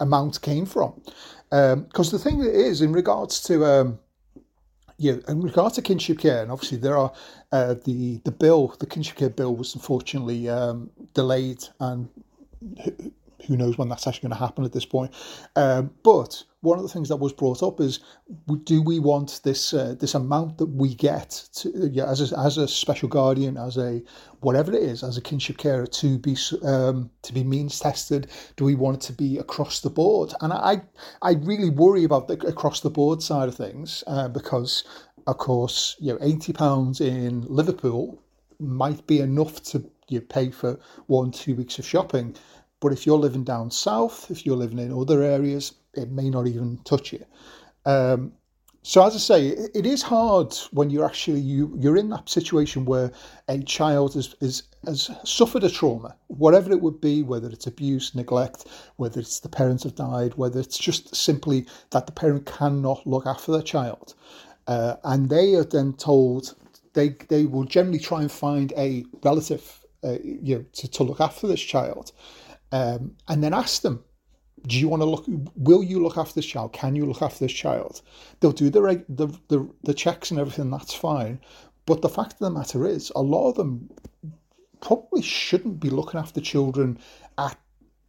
amount 0.00 0.40
came 0.42 0.66
from. 0.66 1.00
Because 1.50 2.12
um, 2.12 2.18
the 2.18 2.18
thing 2.18 2.40
is, 2.40 2.82
in 2.82 2.92
regards 2.92 3.40
to 3.42 3.64
um, 3.64 3.98
yeah, 4.98 5.14
in 5.28 5.40
regard 5.40 5.74
to 5.74 5.82
kinship 5.82 6.18
care, 6.18 6.42
and 6.42 6.50
obviously 6.50 6.78
there 6.78 6.96
are 6.96 7.12
uh, 7.52 7.74
the 7.84 8.20
the 8.24 8.32
bill, 8.32 8.74
the 8.80 8.86
kinship 8.86 9.16
care 9.16 9.30
bill 9.30 9.54
was 9.54 9.74
unfortunately 9.74 10.48
um, 10.48 10.90
delayed, 11.14 11.62
and 11.80 12.08
who 13.46 13.56
knows 13.56 13.78
when 13.78 13.88
that's 13.88 14.06
actually 14.06 14.28
going 14.28 14.38
to 14.38 14.44
happen 14.44 14.64
at 14.64 14.72
this 14.72 14.84
point. 14.84 15.12
Um, 15.54 15.90
but 16.02 16.42
one 16.60 16.78
of 16.78 16.82
the 16.82 16.88
things 16.88 17.08
that 17.08 17.16
was 17.16 17.32
brought 17.32 17.62
up 17.62 17.80
is, 17.80 18.00
do 18.64 18.82
we 18.82 18.98
want 18.98 19.40
this 19.44 19.72
uh, 19.72 19.94
this 19.98 20.14
amount 20.14 20.58
that 20.58 20.66
we 20.66 20.94
get 20.94 21.30
to, 21.54 21.88
yeah, 21.92 22.10
as 22.10 22.32
a, 22.32 22.38
as 22.38 22.58
a 22.58 22.66
special 22.66 23.08
guardian, 23.08 23.56
as 23.56 23.76
a 23.76 24.02
whatever 24.40 24.72
it 24.72 24.82
is, 24.82 25.04
as 25.04 25.16
a 25.16 25.20
kinship 25.20 25.58
carer, 25.58 25.86
to 25.86 26.18
be 26.18 26.36
um, 26.64 27.10
to 27.22 27.32
be 27.32 27.44
means 27.44 27.78
tested? 27.78 28.28
Do 28.56 28.64
we 28.64 28.74
want 28.74 28.96
it 28.96 29.06
to 29.06 29.12
be 29.12 29.38
across 29.38 29.80
the 29.80 29.90
board? 29.90 30.34
And 30.40 30.52
I 30.52 30.82
I 31.22 31.32
really 31.34 31.70
worry 31.70 32.02
about 32.04 32.26
the 32.26 32.34
across 32.46 32.80
the 32.80 32.90
board 32.90 33.22
side 33.22 33.48
of 33.48 33.54
things 33.54 34.02
uh, 34.08 34.28
because, 34.28 34.82
of 35.28 35.38
course, 35.38 35.96
you 36.00 36.12
know, 36.12 36.18
eighty 36.20 36.52
pounds 36.52 37.00
in 37.00 37.42
Liverpool 37.42 38.20
might 38.58 39.06
be 39.06 39.20
enough 39.20 39.62
to 39.62 39.88
you 40.08 40.20
pay 40.20 40.50
for 40.50 40.80
one 41.06 41.30
two 41.30 41.54
weeks 41.54 41.78
of 41.78 41.86
shopping 41.86 42.34
but 42.80 42.92
if 42.92 43.06
you're 43.06 43.18
living 43.18 43.42
down 43.42 43.70
south, 43.72 44.30
if 44.30 44.46
you're 44.46 44.56
living 44.56 44.78
in 44.78 44.92
other 44.92 45.22
areas, 45.22 45.74
it 45.98 46.10
may 46.10 46.30
not 46.30 46.46
even 46.46 46.78
touch 46.84 47.12
you. 47.12 47.24
Um, 47.86 48.32
so 48.82 49.04
as 49.06 49.14
I 49.14 49.18
say, 49.18 49.48
it 49.74 49.86
is 49.86 50.02
hard 50.02 50.54
when 50.72 50.90
you're 50.90 51.06
actually 51.06 51.40
you 51.40 51.74
you're 51.78 51.98
in 51.98 52.10
that 52.10 52.28
situation 52.30 52.86
where 52.86 53.12
a 53.48 53.58
child 53.64 54.16
is, 54.16 54.34
is 54.40 54.62
has 54.86 55.10
suffered 55.24 55.64
a 55.64 55.70
trauma, 55.70 56.16
whatever 56.28 56.72
it 56.72 56.80
would 56.80 57.00
be, 57.00 57.22
whether 57.22 57.50
it's 57.50 57.66
abuse, 57.66 58.14
neglect, 58.14 58.66
whether 58.96 59.20
it's 59.20 59.40
the 59.40 59.48
parents 59.50 59.84
have 59.84 59.96
died, 59.96 60.34
whether 60.36 60.60
it's 60.60 60.78
just 60.78 61.14
simply 61.14 61.66
that 61.90 62.06
the 62.06 62.12
parent 62.12 62.46
cannot 62.46 63.06
look 63.06 63.26
after 63.26 63.52
their 63.52 63.62
child. 63.62 64.14
uh, 64.68 64.96
and 65.04 65.30
they 65.30 65.54
are 65.54 65.64
then 65.64 65.94
told 65.94 66.54
they 66.94 67.10
they 67.28 67.46
will 67.46 67.64
generally 67.64 67.98
try 67.98 68.20
and 68.20 68.30
find 68.30 68.72
a 68.76 69.04
relative, 69.24 69.80
uh, 70.04 70.18
you 70.22 70.58
know, 70.58 70.64
to, 70.72 70.88
to 70.88 71.02
look 71.02 71.20
after 71.20 71.46
this 71.48 71.60
child, 71.60 72.12
um, 72.72 73.16
and 73.28 73.42
then 73.42 73.54
ask 73.54 73.82
them, 73.82 74.04
do 74.66 74.78
you 74.78 74.88
want 74.88 75.02
to 75.02 75.06
look? 75.06 75.24
Will 75.56 75.82
you 75.82 76.02
look 76.02 76.16
after 76.16 76.34
this 76.34 76.46
child? 76.46 76.72
Can 76.72 76.96
you 76.96 77.06
look 77.06 77.22
after 77.22 77.44
this 77.44 77.52
child? 77.52 78.02
They'll 78.40 78.52
do 78.52 78.70
the 78.70 79.04
the 79.08 79.26
the, 79.48 79.68
the 79.84 79.94
checks 79.94 80.30
and 80.30 80.40
everything. 80.40 80.70
That's 80.70 80.94
fine, 80.94 81.40
but 81.86 82.02
the 82.02 82.08
fact 82.08 82.34
of 82.34 82.38
the 82.40 82.50
matter 82.50 82.86
is, 82.86 83.10
a 83.16 83.22
lot 83.22 83.48
of 83.48 83.56
them 83.56 83.90
probably 84.80 85.22
shouldn't 85.22 85.80
be 85.80 85.90
looking 85.90 86.20
after 86.20 86.40
children 86.40 86.98
at 87.38 87.58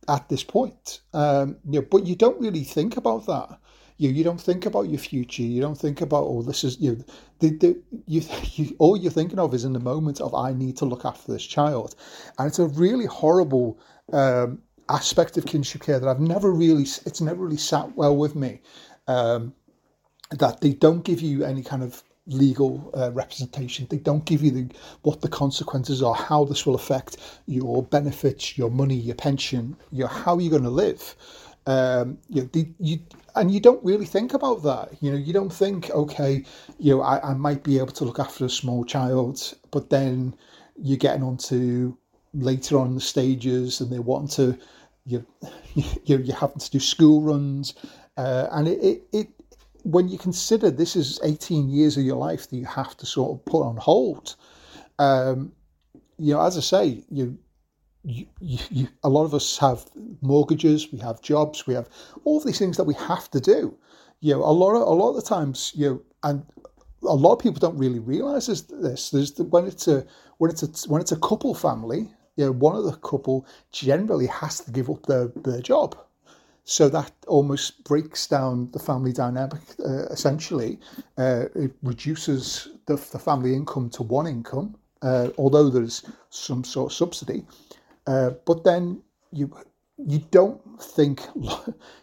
at 0.08 0.28
this 0.30 0.44
point. 0.44 1.02
Um, 1.14 1.58
you 1.70 1.80
know, 1.80 1.88
but 1.90 2.06
you 2.06 2.16
don't 2.16 2.40
really 2.40 2.64
think 2.64 2.98
about 2.98 3.26
that. 3.28 3.60
You 3.98 4.10
you 4.10 4.24
don't 4.24 4.42
think 4.42 4.66
about 4.66 4.90
your 4.90 5.00
future. 5.00 5.44
You 5.44 5.62
don't 5.62 5.78
think 5.78 6.02
about 6.02 6.24
oh 6.24 6.42
this 6.42 6.64
is 6.64 6.80
you. 6.80 7.04
The, 7.40 7.50
the, 7.50 7.82
you, 8.08 8.22
you 8.54 8.76
all 8.80 8.98
you're 8.98 9.12
thinking 9.12 9.40
of 9.40 9.54
is 9.54 9.66
in 9.66 9.74
the 9.74 9.80
moment 9.80 10.22
of 10.22 10.34
I 10.34 10.54
need 10.54 10.78
to 10.78 10.86
look 10.86 11.06
after 11.06 11.32
this 11.32 11.46
child, 11.46 11.96
and 12.38 12.48
it's 12.48 12.60
a 12.60 12.68
really 12.68 13.06
horrible 13.06 13.80
um, 14.12 14.62
aspect 14.90 15.38
of 15.38 15.46
kinship 15.46 15.84
care 15.84 16.00
that 16.00 16.08
I've 16.08 16.20
never 16.20 16.52
really 16.52 16.84
it's 17.06 17.22
never 17.22 17.44
really 17.44 17.58
sat 17.58 17.96
well 17.96 18.16
with 18.16 18.36
me. 18.36 18.62
Um, 19.08 19.54
that 20.32 20.62
they 20.62 20.74
don't 20.74 21.04
give 21.04 21.22
you 21.22 21.44
any 21.44 21.64
kind 21.64 21.82
of 21.82 22.04
legal 22.28 22.92
uh, 22.96 23.12
representation. 23.12 23.88
They 23.90 23.98
don't 23.98 24.24
give 24.26 24.44
you 24.44 24.52
the 24.52 24.70
what 25.02 25.22
the 25.22 25.28
consequences 25.28 26.04
are, 26.04 26.14
how 26.14 26.46
this 26.46 26.66
will 26.66 26.76
affect 26.76 27.18
your 27.48 27.84
benefits, 27.84 28.58
your 28.58 28.70
money, 28.70 28.96
your 28.96 29.16
pension, 29.16 29.76
your 29.92 30.08
how 30.08 30.38
you're 30.38 30.52
going 30.52 30.64
to 30.64 30.70
live. 30.70 31.16
Um, 31.66 32.18
you, 32.30 32.42
know, 32.44 32.50
the, 32.54 32.68
you 32.80 33.00
and 33.36 33.52
you 33.52 33.60
don't 33.60 33.84
really 33.84 34.06
think 34.06 34.34
about 34.34 34.64
that. 34.64 34.90
You 35.02 35.12
know, 35.12 35.18
you 35.18 35.34
don't 35.34 35.54
think, 35.54 35.90
okay, 35.92 36.44
you 36.78 36.96
know, 36.96 37.02
I, 37.02 37.32
I 37.32 37.34
might 37.34 37.64
be 37.64 37.78
able 37.78 37.94
to 37.94 38.06
look 38.06 38.20
after 38.20 38.46
a 38.46 38.50
small 38.50 38.84
child, 38.84 39.54
but 39.72 39.90
then 39.90 40.36
you're 40.82 40.98
getting 40.98 41.24
on 41.24 41.38
to 41.38 41.98
later 42.34 42.78
on 42.78 42.96
the 42.96 43.02
stages, 43.02 43.82
and 43.82 43.92
they 43.92 44.00
want 44.00 44.32
to, 44.32 44.58
you, 45.10 45.26
you 46.06 46.18
you're 46.18 46.36
having 46.36 46.60
to 46.60 46.72
do 46.72 46.80
school 46.80 47.22
runs, 47.22 47.76
uh, 48.18 48.48
and 48.52 48.68
it, 48.68 48.80
it, 48.84 49.04
it 49.12 49.28
when 49.84 50.08
you 50.08 50.18
consider 50.18 50.70
this 50.70 50.96
is 50.96 51.20
18 51.24 51.70
years 51.70 51.98
of 51.98 52.04
your 52.04 52.18
life 52.18 52.50
that 52.50 52.58
you 52.58 52.66
have 52.66 52.96
to 52.98 53.06
sort 53.06 53.32
of 53.32 53.46
put 53.46 53.64
on 53.64 53.78
hold, 53.78 54.36
um, 55.00 55.52
you 56.18 56.34
know, 56.34 56.42
as 56.42 56.58
I 56.58 56.62
say, 56.62 57.04
you, 57.10 57.38
you, 58.04 58.26
you, 58.40 58.88
a 59.04 59.10
lot 59.10 59.24
of 59.24 59.34
us 59.34 59.58
have 59.58 59.86
mortgages, 60.22 60.92
we 60.92 61.00
have 61.00 61.22
jobs, 61.22 61.66
we 61.66 61.74
have 61.74 61.90
all 62.26 62.38
of 62.38 62.46
these 62.46 62.60
things 62.60 62.78
that 62.78 62.84
we 62.84 62.94
have 62.96 63.32
to 63.32 63.40
do. 63.40 63.78
You 64.20 64.34
know, 64.34 64.44
a 64.44 64.52
lot 64.52 64.76
of 64.76 64.82
a 64.82 64.92
lot 64.92 65.12
of 65.12 65.16
the 65.16 65.22
times, 65.22 65.72
you 65.76 65.90
know, 65.90 66.02
and 66.24 66.46
a 67.04 67.16
lot 67.16 67.34
of 67.34 67.40
people 67.40 67.60
don't 67.60 67.78
really 67.78 68.00
realize 68.00 68.48
this. 68.48 69.10
There's 69.12 69.32
the, 69.32 69.46
when 69.46 69.66
it's 69.66 69.88
a 69.88 70.06
when 70.38 70.52
it's 70.52 70.64
a 70.64 70.90
when 70.90 71.02
it's 71.02 71.14
a 71.14 71.20
couple 71.20 71.56
family, 71.56 72.10
you 72.40 72.46
know, 72.46 72.52
one 72.52 72.76
of 72.78 72.86
the 72.86 72.94
couple 72.94 73.46
generally 73.74 74.28
has 74.28 74.62
to 74.62 74.72
give 74.72 74.90
up 74.90 75.06
their 75.08 75.28
their 75.48 75.62
job 75.62 75.98
so 76.64 76.88
that 76.88 77.12
almost 77.28 77.84
breaks 77.84 78.28
down 78.28 78.70
the 78.72 78.80
family 78.80 79.12
dynamic. 79.12 79.62
Uh, 79.84 80.06
essentially, 80.18 80.80
uh, 81.18 81.46
it 81.56 81.72
reduces 81.84 82.70
the, 82.86 82.96
the, 83.12 83.20
family 83.20 83.56
income 83.56 83.90
to 83.90 84.04
one 84.04 84.28
income, 84.28 84.76
uh, 85.02 85.30
although 85.38 85.68
there's 85.70 86.04
some 86.30 86.64
sort 86.64 86.92
of 86.92 86.96
subsidy. 86.96 87.44
Uh, 88.08 88.30
but 88.46 88.64
then 88.64 89.02
you 89.34 89.52
you 89.98 90.20
don't 90.32 90.62
think 90.82 91.28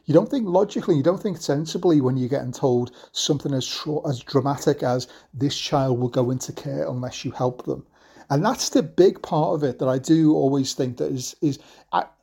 you 0.05 0.12
don't 0.12 0.28
think 0.28 0.47
logically, 0.47 0.97
you 0.97 1.02
don't 1.02 1.23
think 1.23 1.38
sensibly 1.38 2.02
when 2.02 2.19
you're 2.19 2.37
getting 2.37 2.52
told 2.52 2.90
something 3.12 3.55
as 3.55 3.87
as 4.07 4.19
dramatic 4.21 4.83
as 4.83 5.09
this 5.33 5.57
child 5.57 5.99
will 5.99 6.11
go 6.21 6.31
into 6.31 6.52
care 6.52 6.87
unless 6.88 7.25
you 7.25 7.31
help 7.31 7.64
them. 7.64 7.87
And 8.30 8.45
that's 8.45 8.71
the 8.71 8.83
big 8.83 9.23
part 9.23 9.54
of 9.54 9.62
it 9.62 9.78
that 9.78 9.88
I 9.88 9.99
do 9.99 10.35
always 10.35 10.75
think 10.75 10.97
that 10.99 11.12
is 11.12 11.37
is 11.40 11.59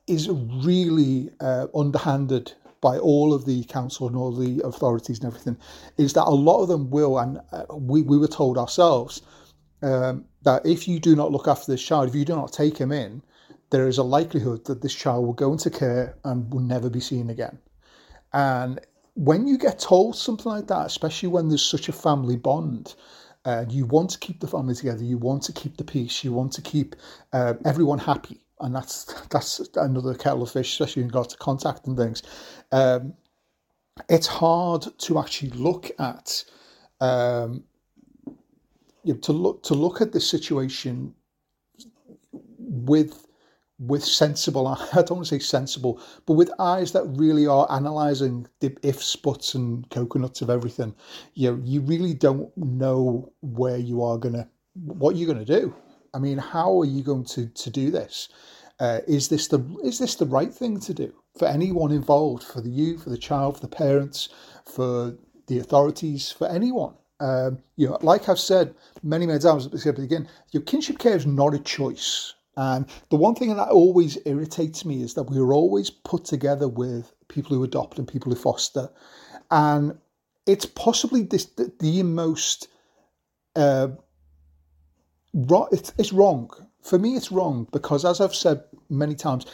is 0.07 0.29
really 0.29 1.29
uh, 1.39 1.67
underhanded 1.74 2.53
by 2.81 2.98
all 2.98 3.33
of 3.33 3.45
the 3.45 3.63
council 3.65 4.07
and 4.07 4.15
all 4.15 4.31
the 4.33 4.62
authorities 4.65 5.19
and 5.19 5.27
everything 5.27 5.57
is 5.98 6.13
that 6.13 6.25
a 6.25 6.29
lot 6.29 6.62
of 6.62 6.67
them 6.67 6.89
will, 6.89 7.17
and 7.17 7.39
uh, 7.53 7.63
we, 7.74 8.01
we 8.01 8.17
were 8.17 8.27
told 8.27 8.57
ourselves 8.57 9.22
um, 9.81 10.25
that 10.41 10.65
if 10.65 10.88
you 10.88 11.00
do 11.00 11.15
not 11.15 11.31
look 11.31 11.48
after 11.48 11.72
this 11.72 11.81
child, 11.81 12.10
if 12.10 12.15
you 12.15 12.25
do 12.25 12.36
not 12.36 12.51
take 12.51 12.77
him 12.77 12.91
in, 12.91 13.22
there 13.69 13.88
is 13.88 13.98
a 13.98 14.03
likelihood 14.03 14.65
that 14.65 14.81
this 14.81 14.93
child 14.93 15.25
will 15.25 15.33
go 15.33 15.53
into 15.53 15.69
care 15.69 16.17
and 16.25 16.53
will 16.53 16.60
never 16.60 16.89
be 16.89 17.00
seen 17.00 17.29
again. 17.29 17.57
And 18.33 18.79
when 19.15 19.48
you 19.48 19.57
get 19.57 19.79
told 19.79 20.15
something 20.17 20.51
like 20.51 20.67
that, 20.67 20.86
especially 20.86 21.29
when 21.29 21.48
there's 21.48 21.65
such 21.65 21.88
a 21.88 21.93
family 21.93 22.36
bond, 22.36 22.95
uh, 23.46 23.66
you 23.70 23.86
want 23.86 24.10
to 24.12 24.20
keep 24.20 24.40
the 24.40 24.48
family 24.48 24.76
together, 24.76 25.04
you 25.04 25.18
want 25.18 25.44
to 25.44 25.54
keep 25.54 25.78
the 25.78 25.84
peace, 25.84 26.24
you 26.24 26.32
want 26.32 26.52
to 26.54 26.62
keep 26.62 26.96
uh, 27.34 27.54
everyone 27.66 28.00
happy 28.00 28.44
and 28.64 28.74
that's 28.74 29.06
that's 29.30 29.60
another 29.76 30.16
kettle 30.16 30.44
of 30.44 30.52
fish, 30.52 30.72
especially 30.72 31.02
in 31.02 31.10
regards 31.10 31.34
to 31.34 31.38
contact 31.38 31.86
and 31.86 31.98
things. 31.98 32.24
Um, 32.72 33.14
it's 34.10 34.28
hard 34.28 34.88
to 35.00 35.20
actually 35.20 35.52
look 35.52 35.92
at 36.00 36.44
um, 37.02 37.64
you 39.04 39.14
know, 39.14 39.20
to 39.20 39.34
look 39.34 39.64
to 39.64 39.74
look 39.74 40.02
at 40.02 40.14
this 40.14 40.28
situation 40.28 41.14
with 42.32 43.28
with 43.88 44.04
sensible 44.04 44.68
I 44.68 44.78
don't 44.94 45.12
want 45.12 45.28
to 45.28 45.36
say 45.36 45.40
sensible, 45.40 46.02
but 46.25 46.34
with 46.34 46.52
eyes 46.60 46.92
that 46.94 47.06
really 47.06 47.48
are 47.48 47.68
analysing 47.70 48.48
the 48.60 48.75
ifs, 48.84 49.16
buts, 49.16 49.56
and 49.56 49.90
coconuts 49.90 50.42
of 50.42 50.50
everything. 50.50 50.96
You 51.34 51.52
know, 51.52 51.62
you 51.63 51.82
really 51.82 52.13
don't 52.13 52.56
know 52.58 53.32
where 53.42 53.78
you 53.78 54.02
are 54.04 54.18
gonna 54.18 54.48
what 54.74 55.16
you're 55.16 55.32
gonna 55.32 55.46
do. 55.46 55.75
I 56.13 56.20
mean, 56.20 56.38
how 56.38 56.80
are 56.80 56.86
you 56.86 57.04
going 57.04 57.25
to 57.25 57.48
to 57.48 57.70
do 57.70 57.92
this? 57.92 58.30
Uh, 58.80 59.00
is 59.08 59.30
this 59.30 59.48
the 59.48 59.63
is 59.84 60.00
this 60.00 60.16
the 60.16 60.25
right 60.25 60.54
thing 60.54 60.80
to 60.82 60.94
do 60.94 61.13
for 61.38 61.48
anyone 61.48 61.92
involved, 61.92 62.44
for 62.44 62.62
the 62.62 62.70
you, 62.70 62.98
for 62.98 63.10
the 63.10 63.18
child, 63.18 63.56
for 63.56 63.62
the 63.62 63.75
parents, 63.75 64.30
for 64.66 65.16
the 65.48 65.60
authorities, 65.60 66.32
for 66.32 66.48
anyone? 66.48 66.96
Um, 67.20 67.60
you 67.78 67.88
know, 67.88 67.98
like 68.02 68.28
I've 68.28 68.40
said 68.40 68.75
many, 69.02 69.25
many 69.25 69.40
times 69.40 69.66
at 69.66 69.72
the 69.72 69.94
beginning, 69.94 70.28
your 70.52 70.63
kinship 70.63 71.00
care 71.00 71.16
is 71.16 71.25
not 71.25 71.54
a 71.54 71.60
choice. 71.60 72.34
And 72.55 72.86
the 73.10 73.15
one 73.15 73.36
thing 73.36 73.55
that 73.55 73.69
always 73.69 74.17
irritates 74.25 74.86
me 74.86 75.01
is 75.01 75.15
that 75.15 75.24
we 75.24 75.38
are 75.39 75.53
always 75.53 75.89
put 75.89 76.25
together 76.25 76.67
with 76.67 77.12
people 77.27 77.55
who 77.55 77.63
adopt 77.63 77.98
and 77.98 78.07
people 78.07 78.31
who 78.31 78.39
foster, 78.39 78.89
and 79.50 79.98
it's 80.45 80.65
possibly 80.65 81.24
this 81.24 81.45
the, 81.45 81.72
the 81.79 82.03
most 82.03 82.67
uh, 83.55 83.88
it's, 85.72 85.93
it's 85.98 86.13
wrong 86.13 86.51
for 86.83 87.00
me, 87.00 87.15
it's 87.15 87.31
wrong 87.31 87.67
because, 87.72 88.05
as 88.05 88.19
I've 88.19 88.36
said 88.36 88.63
many 88.89 89.15
times, 89.15 89.45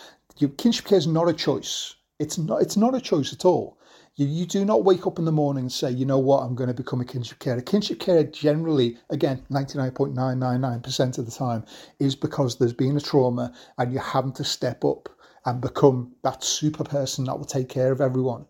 kinship 0.58 0.86
care 0.86 0.98
is 0.98 1.08
not 1.08 1.30
a 1.30 1.34
choice. 1.34 1.96
It's 2.18 2.38
not. 2.38 2.62
It's 2.62 2.76
not 2.76 2.96
a 2.96 3.02
choice 3.02 3.32
at 3.32 3.46
all. 3.46 3.79
You, 4.20 4.28
you 4.28 4.46
do 4.46 4.66
not 4.66 4.84
wake 4.84 5.08
up 5.08 5.18
in 5.18 5.24
the 5.24 5.32
morning 5.32 5.64
and 5.64 5.72
say, 5.72 5.90
you 5.92 6.06
know 6.06 6.20
what, 6.20 6.44
I'm 6.44 6.54
going 6.54 6.68
to 6.68 6.74
become 6.74 7.00
a 7.00 7.06
kinship 7.06 7.40
carer. 7.40 7.62
Kinship 7.62 8.02
carer 8.02 8.26
generally, 8.26 8.98
again, 9.10 9.46
99.999% 9.50 11.18
of 11.18 11.26
the 11.26 11.32
time, 11.32 11.64
is 12.00 12.18
because 12.18 12.58
there's 12.58 12.74
been 12.74 12.98
a 12.98 13.00
trauma 13.00 13.54
and 13.78 13.94
you're 13.94 14.02
having 14.02 14.34
to 14.34 14.44
step 14.44 14.84
up 14.84 15.08
and 15.46 15.62
become 15.62 16.12
that 16.26 16.44
super 16.44 16.84
person 16.84 17.24
that 17.26 17.38
will 17.38 17.46
take 17.46 17.70
care 17.70 17.94
of 17.94 18.02
everyone. 18.02 18.46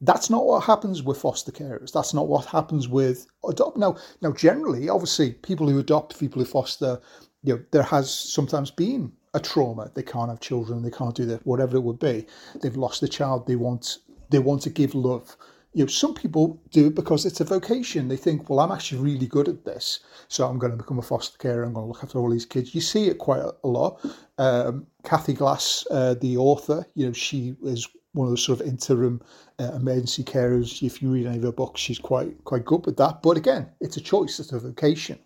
That's 0.00 0.30
not 0.30 0.44
what 0.44 0.64
happens 0.64 1.00
with 1.00 1.20
foster 1.20 1.52
carers. 1.52 1.92
That's 1.92 2.12
not 2.12 2.26
what 2.26 2.46
happens 2.46 2.88
with 2.88 3.28
adopt. 3.48 3.76
Now, 3.76 3.96
now, 4.20 4.32
generally, 4.32 4.88
obviously, 4.88 5.30
people 5.30 5.68
who 5.68 5.78
adopt, 5.78 6.18
people 6.18 6.40
who 6.40 6.44
foster, 6.44 7.00
you 7.44 7.54
know, 7.54 7.62
there 7.70 7.84
has 7.84 8.12
sometimes 8.12 8.72
been 8.72 9.12
a 9.32 9.38
trauma. 9.38 9.92
They 9.94 10.02
can't 10.02 10.28
have 10.30 10.40
children. 10.40 10.82
They 10.82 10.90
can't 10.90 11.14
do 11.14 11.24
that. 11.26 11.46
Whatever 11.46 11.76
it 11.76 11.84
would 11.84 12.00
be, 12.00 12.26
they've 12.60 12.76
lost 12.76 13.04
a 13.04 13.08
child. 13.08 13.46
They 13.46 13.54
want 13.54 13.98
they 14.30 14.38
want 14.38 14.62
to 14.62 14.70
give 14.70 14.94
love. 14.94 15.36
You 15.74 15.84
know, 15.84 15.88
some 15.88 16.14
people 16.14 16.60
do 16.70 16.86
it 16.86 16.94
because 16.94 17.26
it's 17.26 17.40
a 17.40 17.44
vocation. 17.44 18.08
They 18.08 18.16
think, 18.16 18.48
well, 18.48 18.60
I'm 18.60 18.72
actually 18.72 19.00
really 19.00 19.26
good 19.26 19.48
at 19.48 19.64
this, 19.64 20.00
so 20.28 20.46
I'm 20.46 20.58
going 20.58 20.72
to 20.72 20.78
become 20.78 20.98
a 20.98 21.02
foster 21.02 21.36
carer. 21.38 21.62
I'm 21.62 21.74
going 21.74 21.84
to 21.84 21.92
look 21.92 22.02
after 22.02 22.18
all 22.18 22.30
these 22.30 22.46
kids. 22.46 22.74
You 22.74 22.80
see 22.80 23.06
it 23.08 23.18
quite 23.18 23.42
a, 23.42 23.68
lot. 23.68 24.00
Um, 24.38 24.86
Kathy 25.04 25.34
Glass, 25.34 25.86
uh, 25.90 26.14
the 26.14 26.36
author, 26.36 26.86
you 26.94 27.06
know, 27.06 27.12
she 27.12 27.54
is 27.62 27.86
one 28.12 28.26
of 28.26 28.32
those 28.32 28.42
sort 28.42 28.60
of 28.60 28.66
interim 28.66 29.20
uh, 29.58 29.72
emergency 29.74 30.24
carers. 30.24 30.82
If 30.82 31.02
you 31.02 31.10
read 31.10 31.26
any 31.26 31.36
of 31.36 31.42
her 31.42 31.52
books, 31.52 31.80
she's 31.80 31.98
quite 31.98 32.42
quite 32.44 32.64
good 32.64 32.86
with 32.86 32.96
that. 32.96 33.22
But 33.22 33.36
again, 33.36 33.68
it's 33.80 33.96
a 33.96 34.00
choice. 34.00 34.40
It's 34.40 34.52
a 34.52 34.58
vocation. 34.58 35.18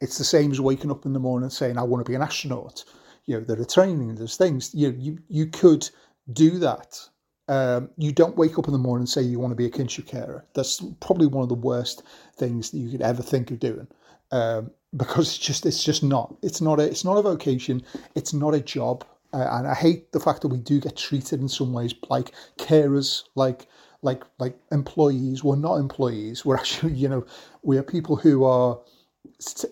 It's 0.00 0.18
the 0.18 0.24
same 0.24 0.52
as 0.52 0.60
waking 0.60 0.90
up 0.90 1.06
in 1.06 1.14
the 1.14 1.18
morning 1.18 1.44
and 1.44 1.52
saying, 1.52 1.78
I 1.78 1.82
want 1.82 2.04
to 2.04 2.10
be 2.10 2.14
an 2.14 2.22
astronaut. 2.22 2.84
You 3.24 3.38
know, 3.38 3.44
there 3.44 3.60
are 3.60 3.64
training, 3.64 4.14
there's 4.14 4.36
things. 4.36 4.74
You 4.74 4.94
you 4.98 5.18
you 5.28 5.46
could 5.46 5.88
do 6.32 6.58
that. 6.58 7.00
Um, 7.48 7.90
you 7.96 8.12
don't 8.12 8.36
wake 8.36 8.58
up 8.58 8.66
in 8.66 8.72
the 8.72 8.78
morning 8.78 9.02
and 9.02 9.08
say 9.08 9.22
you 9.22 9.38
want 9.38 9.52
to 9.52 9.56
be 9.56 9.66
a 9.66 9.70
kinship 9.70 10.06
carer. 10.06 10.44
That's 10.54 10.82
probably 11.00 11.28
one 11.28 11.42
of 11.42 11.48
the 11.48 11.54
worst 11.54 12.02
things 12.36 12.70
that 12.70 12.78
you 12.78 12.90
could 12.90 13.02
ever 13.02 13.22
think 13.22 13.50
of 13.50 13.60
doing. 13.60 13.86
Um, 14.32 14.70
because 14.96 15.28
it's 15.28 15.38
just 15.38 15.66
it's 15.66 15.84
just 15.84 16.02
not. 16.02 16.34
It's 16.42 16.60
not 16.60 16.80
a 16.80 16.84
it's 16.84 17.04
not 17.04 17.16
a 17.16 17.22
vocation. 17.22 17.82
It's 18.14 18.32
not 18.32 18.54
a 18.54 18.60
job. 18.60 19.04
Uh, 19.32 19.46
and 19.50 19.66
I 19.66 19.74
hate 19.74 20.12
the 20.12 20.20
fact 20.20 20.42
that 20.42 20.48
we 20.48 20.58
do 20.58 20.80
get 20.80 20.96
treated 20.96 21.40
in 21.40 21.48
some 21.48 21.72
ways 21.72 21.94
like 22.08 22.32
carers, 22.58 23.22
like 23.34 23.66
like 24.02 24.24
like 24.38 24.58
employees. 24.72 25.44
We're 25.44 25.56
not 25.56 25.76
employees. 25.76 26.44
We're 26.44 26.56
actually 26.62 26.94
you 26.94 27.08
know 27.08 27.26
we 27.62 27.78
are 27.78 27.82
people 27.82 28.16
who 28.16 28.44
are 28.44 28.80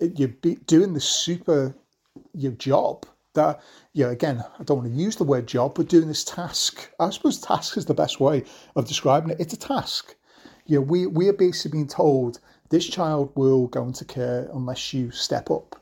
you're 0.01 0.29
doing 0.67 0.93
the 0.93 1.01
super 1.01 1.75
your 2.35 2.53
job 2.53 3.07
that 3.35 3.61
you 3.93 4.05
know 4.05 4.11
again 4.11 4.43
i 4.59 4.63
don't 4.63 4.79
want 4.79 4.91
to 4.91 5.01
use 5.01 5.17
the 5.17 5.25
word 5.25 5.47
job 5.47 5.75
but 5.75 5.89
doing 5.89 6.09
this 6.09 6.25
task 6.25 6.91
i 6.99 7.11
suppose 7.11 7.41
task 7.41 7.77
is 7.77 7.87
the 7.87 7.95
best 7.95 8.21
way 8.21 8.43
of 8.77 8.87
describing 8.87 9.31
it. 9.31 9.41
It's 9.41 9.55
a 9.55 9.59
task. 9.59 10.15
You 10.67 10.79
know 10.79 10.83
we 10.83 11.07
we 11.07 11.29
are 11.29 11.35
basically 11.35 11.79
being 11.79 11.89
told 11.89 12.41
this 12.71 12.87
child 12.87 13.31
will 13.35 13.67
go 13.69 13.85
into 13.85 14.05
care 14.05 14.49
unless 14.53 14.93
you 14.93 15.11
step 15.11 15.51
up. 15.51 15.81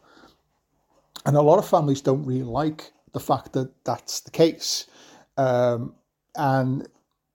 And 1.25 1.37
a 1.37 1.42
lot 1.42 1.59
of 1.59 1.68
families 1.68 2.00
don't 2.00 2.26
really 2.26 2.42
like 2.42 2.92
the 3.12 3.21
fact 3.21 3.52
that 3.52 3.73
that's 3.85 4.21
the 4.21 4.30
case. 4.30 4.87
Um, 5.37 5.94
and 6.37 6.88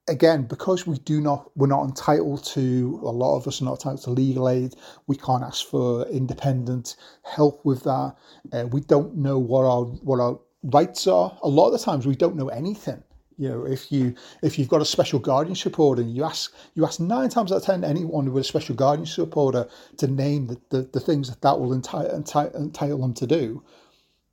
again, 0.08 0.44
because 0.44 0.86
we 0.86 0.98
do 0.98 1.20
not, 1.20 1.50
we're 1.56 1.66
not 1.66 1.84
entitled 1.84 2.44
to, 2.44 3.00
a 3.02 3.10
lot 3.10 3.36
of 3.36 3.46
us 3.46 3.60
are 3.60 3.64
not 3.64 3.74
entitled 3.74 4.02
to 4.02 4.10
legal 4.10 4.48
aid. 4.48 4.74
We 5.06 5.16
can't 5.16 5.42
ask 5.42 5.66
for 5.66 6.06
independent 6.08 6.96
help 7.24 7.64
with 7.64 7.82
that. 7.84 8.16
Uh, 8.52 8.66
we 8.68 8.80
don't 8.80 9.16
know 9.16 9.38
what 9.38 9.64
our 9.64 9.84
what 9.84 10.20
our 10.20 10.40
rights 10.62 11.06
are. 11.06 11.38
A 11.42 11.48
lot 11.48 11.66
of 11.66 11.72
the 11.72 11.78
times, 11.78 12.06
we 12.06 12.16
don't 12.16 12.36
know 12.36 12.48
anything. 12.48 13.02
You 13.36 13.48
know, 13.50 13.64
if 13.64 13.92
you 13.92 14.14
if 14.42 14.58
you've 14.58 14.68
got 14.68 14.80
a 14.80 14.84
special 14.84 15.20
guardianship 15.20 15.78
order, 15.78 16.02
and 16.02 16.12
you 16.14 16.24
ask 16.24 16.52
you 16.74 16.84
ask 16.84 16.98
nine 16.98 17.28
times 17.28 17.52
out 17.52 17.58
of 17.58 17.64
ten 17.64 17.84
anyone 17.84 18.32
with 18.32 18.40
a 18.40 18.44
special 18.44 18.74
guardianship 18.74 19.36
order 19.36 19.68
to 19.98 20.06
name 20.08 20.48
the, 20.48 20.60
the, 20.70 20.82
the 20.92 21.00
things 21.00 21.28
that 21.28 21.40
that 21.42 21.60
will 21.60 21.72
entitle, 21.72 22.16
entitle, 22.16 22.60
entitle 22.60 22.98
them 22.98 23.14
to 23.14 23.26
do, 23.26 23.62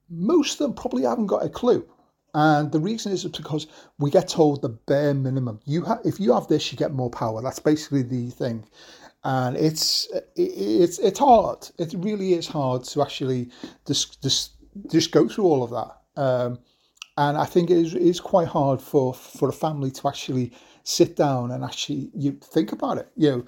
most 0.10 0.54
of 0.54 0.58
them 0.60 0.74
probably 0.74 1.04
haven't 1.04 1.28
got 1.28 1.46
a 1.46 1.50
clue. 1.50 1.88
And 2.36 2.70
the 2.74 2.82
reason 2.82 3.14
is 3.14 3.24
because 3.24 3.66
we 3.98 4.12
get 4.12 4.28
told 4.28 4.62
the 4.62 4.68
bare 4.68 5.14
minimum. 5.14 5.62
You 5.64 5.86
ha- 5.86 6.02
if 6.04 6.20
you 6.20 6.34
have 6.34 6.48
this, 6.50 6.70
you 6.70 6.78
get 6.78 6.92
more 6.92 7.10
power. 7.10 7.42
That's 7.42 7.60
basically 7.60 8.04
the 8.04 8.30
thing. 8.30 8.66
And 9.24 9.56
it's 9.56 10.10
it's 10.36 11.00
it's 11.00 11.20
hard. 11.20 11.70
It 11.80 11.96
really 11.98 12.34
is 12.34 12.46
hard 12.46 12.84
to 12.84 13.02
actually 13.02 13.52
just 13.88 14.22
just 14.22 14.52
just 14.92 15.12
go 15.14 15.30
through 15.30 15.46
all 15.46 15.64
of 15.64 15.72
that. 15.72 16.22
Um, 16.22 16.60
and 17.18 17.38
I 17.38 17.46
think 17.46 17.70
it 17.70 17.78
is, 17.78 17.94
it 17.96 18.02
is 18.02 18.20
quite 18.20 18.50
hard 18.50 18.82
for 18.82 19.14
for 19.14 19.48
a 19.48 19.54
family 19.54 19.90
to 19.92 20.08
actually 20.10 20.52
sit 20.84 21.16
down 21.16 21.52
and 21.52 21.64
actually 21.64 22.12
you 22.14 22.34
think 22.44 22.74
about 22.74 22.98
it. 22.98 23.08
You 23.16 23.32
know, 23.32 23.46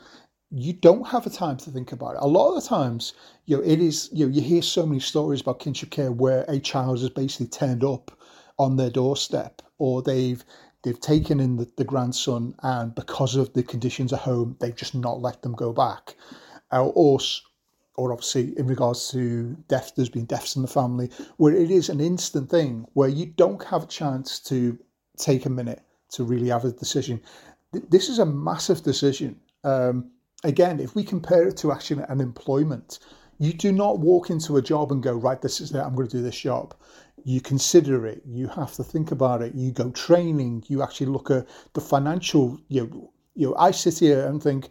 you 0.49 0.71
don't 0.71 1.05
have 1.07 1.25
the 1.25 1.29
time 1.29 1.57
to 1.57 1.71
think 1.71 1.91
about 1.91 2.15
it. 2.15 2.21
A 2.21 2.27
lot 2.27 2.55
of 2.55 2.63
the 2.63 2.69
times, 2.69 3.13
you 3.47 3.57
know, 3.57 3.63
it 3.63 3.81
is 3.81 4.09
you 4.13 4.25
know 4.25 4.33
you 4.33 4.41
hear 4.41 4.61
so 4.61 4.85
many 4.85 5.01
stories 5.01 5.41
about 5.41 5.59
kinship 5.59 5.89
care 5.89 6.13
where 6.13 6.45
a 6.47 6.57
child 6.57 7.01
has 7.01 7.09
basically 7.09 7.47
turned 7.47 7.83
up 7.83 8.16
on 8.59 8.75
their 8.75 8.89
doorstep 8.89 9.61
or 9.77 10.01
they've 10.01 10.43
they've 10.83 10.99
taken 10.99 11.39
in 11.39 11.57
the, 11.57 11.69
the 11.75 11.83
grandson 11.83 12.55
and 12.63 12.95
because 12.95 13.35
of 13.35 13.53
the 13.53 13.63
conditions 13.63 14.13
at 14.13 14.19
home 14.19 14.55
they've 14.59 14.75
just 14.75 14.95
not 14.95 15.21
let 15.21 15.41
them 15.41 15.53
go 15.53 15.71
back. 15.73 16.15
Or 16.71 17.19
or 17.95 18.13
obviously 18.13 18.57
in 18.57 18.67
regards 18.67 19.09
to 19.11 19.55
death 19.67 19.93
there's 19.95 20.09
been 20.09 20.25
deaths 20.25 20.55
in 20.55 20.61
the 20.61 20.67
family 20.67 21.09
where 21.37 21.55
it 21.55 21.71
is 21.71 21.89
an 21.89 21.99
instant 21.99 22.49
thing 22.49 22.85
where 22.93 23.09
you 23.09 23.25
don't 23.25 23.63
have 23.63 23.83
a 23.83 23.87
chance 23.87 24.39
to 24.39 24.77
take 25.17 25.45
a 25.45 25.49
minute 25.49 25.81
to 26.09 26.23
really 26.23 26.49
have 26.49 26.63
a 26.63 26.71
decision. 26.71 27.21
This 27.71 28.07
is 28.09 28.19
a 28.19 28.25
massive 28.25 28.83
decision. 28.83 29.39
Um, 29.63 30.11
again 30.43 30.79
if 30.79 30.95
we 30.95 31.03
compare 31.03 31.47
it 31.47 31.57
to 31.57 31.71
actually 31.71 32.03
an 32.09 32.21
employment 32.21 32.99
you 33.39 33.53
do 33.53 33.71
not 33.71 33.99
walk 33.99 34.29
into 34.29 34.57
a 34.57 34.61
job 34.61 34.91
and 34.91 35.03
go 35.03 35.13
right 35.13 35.41
this 35.41 35.61
is 35.61 35.71
it 35.71 35.79
i'm 35.79 35.95
going 35.95 36.07
to 36.07 36.17
do 36.17 36.23
this 36.23 36.39
job 36.39 36.73
you 37.27 37.41
consider 37.41 38.07
it, 38.07 38.21
you 38.25 38.47
have 38.47 38.71
to 38.73 38.83
think 38.85 39.11
about 39.11 39.41
it, 39.41 39.53
you 39.53 39.71
go 39.71 39.91
training, 39.91 40.63
you 40.67 40.81
actually 40.81 41.07
look 41.07 41.29
at 41.29 41.45
the 41.73 41.81
financial, 41.81 42.57
you 42.69 42.87
know, 42.87 43.11
you 43.35 43.47
know, 43.47 43.55
I 43.57 43.71
sit 43.71 43.99
here 43.99 44.25
and 44.25 44.41
think, 44.41 44.69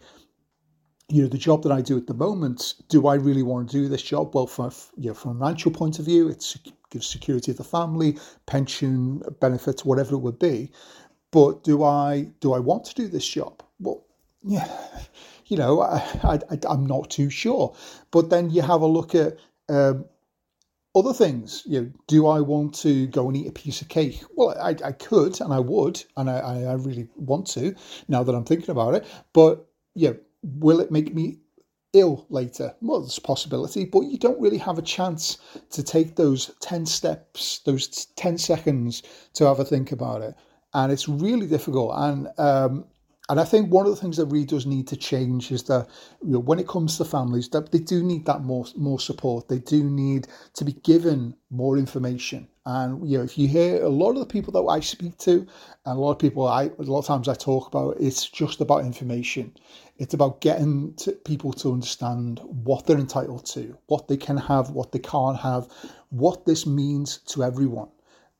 you 1.07 1.21
know, 1.21 1.27
the 1.27 1.37
job 1.37 1.61
that 1.63 1.71
I 1.71 1.81
do 1.81 1.97
at 1.97 2.07
the 2.07 2.15
moment, 2.15 2.73
do 2.89 3.05
I 3.05 3.13
really 3.13 3.43
want 3.43 3.69
to 3.69 3.77
do 3.77 3.87
this 3.87 4.01
job? 4.01 4.33
Well, 4.33 4.47
from 4.47 4.71
you 4.97 5.09
know, 5.09 5.13
from 5.13 5.37
a 5.37 5.39
financial 5.39 5.71
point 5.71 5.99
of 5.99 6.05
view, 6.05 6.29
it 6.29 6.55
gives 6.89 7.07
security 7.07 7.51
to 7.51 7.57
the 7.57 7.63
family, 7.63 8.17
pension 8.47 9.21
benefits, 9.39 9.85
whatever 9.85 10.15
it 10.15 10.19
would 10.19 10.39
be. 10.39 10.71
But 11.29 11.63
do 11.63 11.83
I 11.83 12.31
do 12.39 12.53
I 12.53 12.59
want 12.59 12.85
to 12.85 12.95
do 12.95 13.07
this 13.07 13.27
job? 13.27 13.61
Well, 13.79 14.03
yeah, 14.43 14.67
you 15.47 15.57
know, 15.57 15.81
I, 15.81 16.39
I'm 16.67 16.85
not 16.85 17.09
too 17.09 17.29
sure. 17.29 17.75
But 18.11 18.29
then 18.29 18.49
you 18.49 18.61
have 18.61 18.81
a 18.81 18.87
look 18.87 19.15
at 19.15 19.37
um, 19.69 20.05
other 20.95 21.13
things, 21.13 21.63
you 21.65 21.81
know, 21.81 21.91
do 22.07 22.27
I 22.27 22.39
want 22.41 22.73
to 22.75 23.07
go 23.07 23.27
and 23.27 23.37
eat 23.37 23.47
a 23.47 23.51
piece 23.51 23.81
of 23.81 23.87
cake? 23.87 24.21
Well, 24.35 24.57
I, 24.59 24.75
I 24.83 24.91
could 24.91 25.39
and 25.41 25.53
I 25.53 25.59
would, 25.59 26.03
and 26.15 26.29
I, 26.29 26.39
I 26.39 26.73
really 26.73 27.07
want 27.15 27.47
to 27.47 27.75
now 28.07 28.23
that 28.23 28.33
I'm 28.33 28.45
thinking 28.45 28.71
about 28.71 28.95
it. 28.95 29.05
But 29.33 29.65
yeah, 29.93 30.13
will 30.43 30.79
it 30.79 30.91
make 30.91 31.13
me 31.13 31.37
ill 31.93 32.25
later? 32.29 32.73
Well, 32.81 33.01
there's 33.01 33.17
a 33.17 33.21
possibility, 33.21 33.85
but 33.85 34.01
you 34.01 34.17
don't 34.17 34.41
really 34.41 34.57
have 34.57 34.77
a 34.77 34.83
chance 34.83 35.37
to 35.71 35.83
take 35.83 36.15
those 36.15 36.51
10 36.61 36.85
steps, 36.85 37.59
those 37.59 38.05
10 38.15 38.37
seconds 38.37 39.03
to 39.33 39.45
have 39.45 39.59
a 39.59 39.65
think 39.65 39.91
about 39.91 40.21
it. 40.21 40.35
And 40.73 40.91
it's 40.91 41.07
really 41.07 41.47
difficult. 41.47 41.93
And 41.95 42.27
um, 42.37 42.85
and 43.29 43.41
I 43.41 43.43
think 43.43 43.71
one 43.71 43.85
of 43.85 43.91
the 43.91 44.01
things 44.01 44.15
that 44.17 44.27
really 44.27 44.45
does 44.45 44.65
need 44.65 44.87
to 44.87 44.95
change 44.95 45.51
is 45.51 45.63
that 45.63 45.87
you 46.23 46.31
know, 46.31 46.39
when 46.39 46.59
it 46.59 46.67
comes 46.67 46.97
to 46.97 47.05
families, 47.05 47.49
that 47.49 47.71
they 47.71 47.79
do 47.79 48.01
need 48.01 48.25
that 48.25 48.41
more 48.41 48.65
more 48.77 48.99
support. 48.99 49.49
They 49.49 49.59
do 49.59 49.83
need 49.83 50.27
to 50.53 50.63
be 50.63 50.73
given 50.73 51.35
more 51.49 51.77
information. 51.77 52.47
And 52.65 53.09
you 53.09 53.17
know, 53.17 53.23
if 53.25 53.37
you 53.37 53.49
hear 53.49 53.83
a 53.83 53.89
lot 53.89 54.11
of 54.11 54.19
the 54.19 54.25
people 54.25 54.53
that 54.53 54.71
I 54.71 54.79
speak 54.79 55.17
to, 55.19 55.45
and 55.85 55.97
a 55.97 55.99
lot 55.99 56.11
of 56.11 56.19
people 56.19 56.47
I 56.47 56.65
a 56.65 56.83
lot 56.83 56.99
of 56.99 57.05
times 57.05 57.27
I 57.27 57.33
talk 57.33 57.67
about, 57.67 57.97
it's 57.99 58.29
just 58.29 58.61
about 58.61 58.85
information. 58.85 59.53
It's 59.97 60.13
about 60.13 60.39
getting 60.39 60.93
to 60.95 61.11
people 61.11 61.51
to 61.53 61.73
understand 61.73 62.39
what 62.43 62.85
they're 62.85 62.97
entitled 62.97 63.45
to, 63.47 63.77
what 63.87 64.07
they 64.07 64.17
can 64.17 64.37
have, 64.37 64.69
what 64.69 64.93
they 64.93 64.99
can't 64.99 65.39
have, 65.39 65.67
what 66.09 66.45
this 66.45 66.65
means 66.65 67.17
to 67.27 67.43
everyone. 67.43 67.89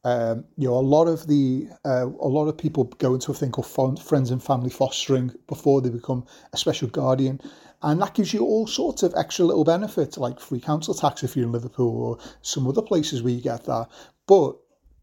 Um, 0.07 0.45
you 0.55 0.69
know, 0.69 0.75
a 0.75 0.79
lot 0.95 1.09
of 1.09 1.27
the 1.27 1.67
uh, 1.83 2.05
a 2.05 2.29
lot 2.29 2.47
of 2.47 2.57
people 2.57 2.85
go 2.85 3.13
into 3.13 3.29
a 3.29 3.33
thing 3.33 3.51
called 3.51 4.01
friends 4.01 4.31
and 4.31 4.41
family 4.41 4.69
fostering 4.69 5.33
before 5.49 5.81
they 5.81 5.89
become 5.89 6.23
a 6.53 6.57
special 6.57 6.87
guardian, 6.87 7.41
and 7.81 8.01
that 8.01 8.13
gives 8.13 8.33
you 8.33 8.39
all 8.39 8.67
sorts 8.67 9.03
of 9.03 9.13
extra 9.17 9.43
little 9.43 9.65
benefits 9.65 10.17
like 10.17 10.39
free 10.39 10.61
council 10.61 10.93
tax 10.93 11.23
if 11.23 11.35
you're 11.35 11.45
in 11.45 11.51
Liverpool 11.51 12.01
or 12.01 12.17
some 12.41 12.65
other 12.69 12.81
places 12.81 13.21
where 13.21 13.33
you 13.33 13.41
get 13.41 13.65
that. 13.65 13.89
But 14.27 14.55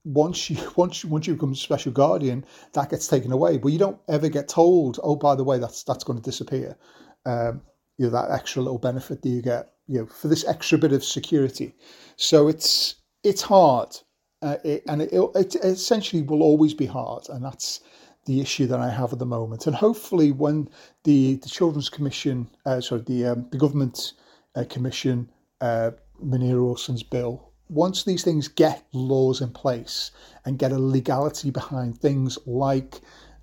once 0.05 0.49
you 0.49 0.57
once 0.77 1.05
you, 1.05 1.11
once 1.11 1.27
you 1.27 1.35
become 1.35 1.53
a 1.53 1.57
special 1.57 1.93
guardian, 1.93 2.43
that 2.73 2.89
gets 2.89 3.07
taken 3.07 3.31
away. 3.31 3.59
But 3.59 3.73
you 3.73 3.79
don't 3.79 4.01
ever 4.09 4.31
get 4.31 4.49
told, 4.49 5.01
oh, 5.03 5.17
by 5.17 5.35
the 5.35 5.45
way, 5.45 5.59
that's 5.59 5.83
that's 5.83 6.05
going 6.05 6.19
to 6.19 6.25
disappear. 6.25 6.79
Um, 7.27 7.61
you 7.99 8.07
know 8.07 8.13
that 8.13 8.31
extra 8.31 8.63
little 8.63 8.79
benefit 8.79 9.21
that 9.21 9.29
you 9.29 9.43
get, 9.43 9.75
you 9.87 9.99
know, 9.99 10.07
for 10.07 10.29
this 10.29 10.47
extra 10.47 10.79
bit 10.79 10.93
of 10.93 11.05
security. 11.05 11.75
So 12.17 12.49
it's 12.49 12.95
it's 13.23 13.43
hard 13.43 13.99
uh, 14.45 14.59
it, 14.63 14.83
and 14.89 15.01
it, 15.01 15.13
it, 15.35 15.55
essentially 15.57 16.23
will 16.23 16.43
always 16.43 16.75
be 16.75 16.85
hard, 16.85 17.29
and 17.31 17.43
that's 17.43 17.81
the 18.27 18.41
issue 18.41 18.67
that 18.67 18.79
I 18.79 18.91
have 18.91 19.13
at 19.13 19.19
the 19.19 19.27
moment. 19.27 19.67
And 19.67 19.75
hopefully, 19.75 20.33
when 20.33 20.69
the, 21.05 21.37
the 21.37 21.49
Children's 21.49 21.89
Commission, 21.89 22.51
uh, 22.67 22.81
sorry, 22.83 23.01
the 23.07 23.27
um, 23.27 23.47
the 23.51 23.57
government 23.57 24.13
uh, 24.55 24.65
commission, 24.69 25.31
uh, 25.63 25.93
Munira 26.23 26.63
Wilson's 26.63 27.03
bill, 27.03 27.53
once 27.71 28.05
these 28.05 28.23
things 28.23 28.47
get 28.49 28.85
laws 28.93 29.41
in 29.41 29.51
place 29.51 30.11
and 30.45 30.59
get 30.59 30.73
a 30.73 30.79
legality 30.79 31.51
behind 31.51 31.99
things 31.99 32.39
like 32.45 33.01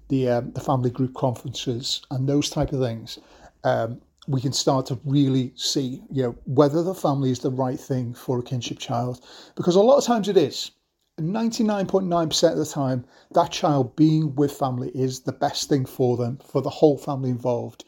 the 0.10 0.30
um, 0.30 0.52
the 0.52 0.62
family 0.62 0.92
group 0.92 1.16
conferences 1.16 2.02
and 2.12 2.30
those 2.30 2.50
type 2.52 2.74
of 2.74 2.80
things, 2.80 3.18
um, 3.64 4.00
we 4.28 4.40
can 4.40 4.54
start 4.54 4.86
to 4.86 5.00
really 5.04 5.52
see, 5.56 6.04
you 6.12 6.22
know, 6.22 6.36
whether 6.46 6.84
the 6.84 6.94
family 6.94 7.32
is 7.32 7.40
the 7.40 7.50
right 7.50 7.80
thing 7.80 8.14
for 8.14 8.38
a 8.38 8.44
kinship 8.44 8.78
child, 8.78 9.26
because 9.56 9.76
a 9.76 9.82
lot 9.82 9.98
of 9.98 10.04
times 10.04 10.30
it 10.30 10.38
is. 10.38 10.70
99.9% 11.20 12.52
of 12.52 12.58
the 12.58 12.66
time, 12.66 13.06
that 13.32 13.52
child 13.52 13.96
being 13.96 14.36
with 14.36 14.52
family 14.52 14.90
is 14.96 15.22
the 15.22 15.34
best 15.34 15.70
thing 15.70 15.86
for 15.86 16.18
them, 16.18 16.40
for 16.46 16.62
the 16.62 16.70
whole 16.70 16.98
family 16.98 17.30
involved. 17.30 17.86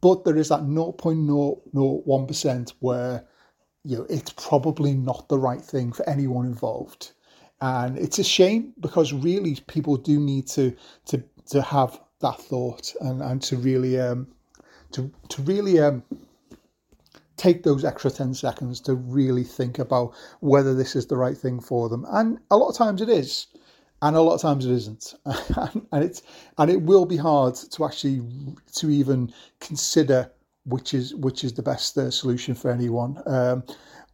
But 0.00 0.24
there 0.24 0.36
is 0.36 0.48
that 0.48 0.62
0.001% 0.62 2.72
where 2.80 3.24
you 3.84 3.98
know 3.98 4.06
it's 4.10 4.32
probably 4.32 4.94
not 4.94 5.28
the 5.28 5.38
right 5.38 5.60
thing 5.60 5.92
for 5.92 6.08
anyone 6.08 6.46
involved. 6.46 7.12
And 7.60 7.96
it's 7.96 8.18
a 8.18 8.24
shame 8.24 8.74
because 8.80 9.12
really 9.12 9.56
people 9.68 9.96
do 9.96 10.18
need 10.18 10.48
to 10.48 10.74
to 11.06 11.22
to 11.50 11.62
have 11.62 12.00
that 12.20 12.40
thought 12.40 12.92
and, 13.00 13.22
and 13.22 13.40
to 13.42 13.56
really 13.56 14.00
um 14.00 14.26
to 14.92 15.12
to 15.28 15.42
really 15.42 15.78
um 15.78 16.02
take 17.36 17.62
those 17.62 17.84
extra 17.84 18.10
10 18.10 18.34
seconds 18.34 18.80
to 18.80 18.94
really 18.94 19.44
think 19.44 19.78
about 19.78 20.14
whether 20.40 20.74
this 20.74 20.96
is 20.96 21.06
the 21.06 21.16
right 21.16 21.36
thing 21.36 21.60
for 21.60 21.88
them. 21.88 22.06
And 22.10 22.38
a 22.50 22.56
lot 22.56 22.68
of 22.68 22.76
times 22.76 23.02
it 23.02 23.08
is, 23.08 23.46
and 24.02 24.16
a 24.16 24.20
lot 24.20 24.34
of 24.34 24.40
times 24.42 24.66
it 24.66 24.72
isn't. 24.72 25.14
and 25.92 26.04
it's 26.04 26.22
and 26.58 26.70
it 26.70 26.82
will 26.82 27.06
be 27.06 27.16
hard 27.16 27.54
to 27.54 27.84
actually 27.84 28.22
to 28.74 28.90
even 28.90 29.32
consider 29.60 30.30
which 30.64 30.94
is 30.94 31.14
which 31.14 31.44
is 31.44 31.52
the 31.54 31.62
best 31.62 31.96
uh, 31.96 32.10
solution 32.10 32.54
for 32.54 32.70
anyone. 32.70 33.22
Um, 33.26 33.64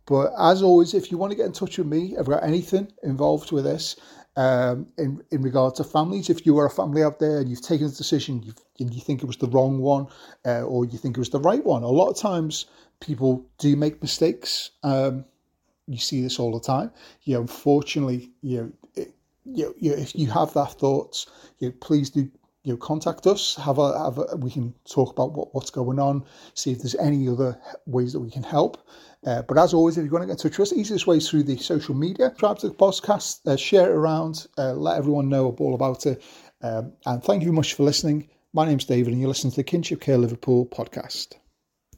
but 0.07 0.33
as 0.39 0.63
always, 0.63 0.95
if 0.95 1.11
you 1.11 1.19
want 1.19 1.31
to 1.31 1.37
get 1.37 1.47
in 1.47 1.53
touch 1.53 1.79
with 1.79 1.87
me, 1.87 2.17
got 2.25 2.43
anything 2.43 2.93
involved 3.05 3.53
with 3.53 3.65
this, 3.65 3.97
um, 4.37 4.87
in 4.99 5.23
in 5.31 5.43
regard 5.43 5.75
to 5.77 5.85
families. 5.85 6.31
If 6.31 6.45
you 6.47 6.59
are 6.59 6.67
a 6.67 6.71
family 6.71 7.03
out 7.03 7.19
there 7.19 7.39
and 7.39 7.49
you've 7.49 7.63
taken 7.63 7.87
a 7.87 7.91
decision, 7.91 8.55
and 8.81 8.95
you 8.95 9.01
think 9.01 9.23
it 9.23 9.27
was 9.27 9.37
the 9.37 9.49
wrong 9.49 9.79
one, 9.79 10.07
uh, 10.45 10.63
or 10.63 10.85
you 10.85 10.99
think 10.99 11.17
it 11.17 11.21
was 11.21 11.31
the 11.31 11.41
right 11.41 11.65
one, 11.65 11.83
a 11.83 11.89
lot 11.89 12.09
of 12.09 12.17
times 12.17 12.67
people 13.03 13.45
do 13.59 13.77
make 13.77 14.01
mistakes. 14.01 14.71
Um, 14.83 15.25
you 15.87 15.99
see 15.99 16.23
this 16.23 16.39
all 16.39 16.53
the 16.53 16.61
time. 16.61 16.91
You 17.25 17.35
know, 17.35 17.41
unfortunately, 17.43 18.31
you 18.41 18.57
know, 18.59 18.73
it, 18.95 19.15
you, 19.45 19.75
you 19.79 19.93
if 19.93 20.15
you 20.15 20.31
have 20.31 20.55
that 20.55 20.73
thoughts, 20.75 21.27
you 21.59 21.69
know, 21.69 21.75
please 21.81 22.09
do 22.09 22.31
you 22.65 22.73
know, 22.73 22.77
contact 22.77 23.27
us. 23.27 23.57
Have 23.57 23.79
a 23.79 23.99
have 23.99 24.19
a, 24.19 24.37
we 24.37 24.51
can 24.51 24.73
talk 24.89 25.11
about 25.11 25.33
what, 25.33 25.53
what's 25.55 25.71
going 25.71 25.99
on. 25.99 26.25
See 26.55 26.71
if 26.71 26.79
there's 26.79 26.95
any 26.95 27.29
other 27.29 27.59
ways 27.87 28.13
that 28.13 28.21
we 28.21 28.31
can 28.31 28.45
help. 28.45 28.87
Uh, 29.27 29.43
but 29.43 29.59
as 29.59 29.75
always, 29.75 29.99
if 29.99 30.05
you 30.05 30.11
want 30.11 30.23
to 30.23 30.27
get 30.27 30.33
in 30.45 30.51
touch 30.51 30.59
with 30.59 30.69
us, 30.69 30.73
easiest 30.73 31.07
way 31.07 31.17
is 31.17 31.29
through 31.29 31.43
the 31.45 31.57
social 31.57 31.95
media. 31.95 32.29
Subscribe 32.29 32.59
to 32.59 32.69
the 32.69 32.75
podcast, 32.75 33.47
uh, 33.47 33.57
share 33.57 33.91
it 33.91 33.95
around, 33.95 34.47
uh, 34.59 34.73
let 34.73 34.97
everyone 34.97 35.29
know 35.29 35.55
all 35.59 35.75
about 35.75 36.07
it. 36.07 36.23
Um, 36.63 36.93
and 37.07 37.23
thank 37.23 37.43
you 37.43 37.53
much 37.53 37.75
for 37.75 37.83
listening. 37.83 38.29
My 38.53 38.67
name's 38.67 38.85
David, 38.85 39.13
and 39.13 39.21
you're 39.21 39.29
listening 39.29 39.53
to 39.53 39.57
the 39.57 39.65
Kinship 39.65 40.01
Care 40.01 40.19
Liverpool 40.19 40.67
podcast. 40.67 41.42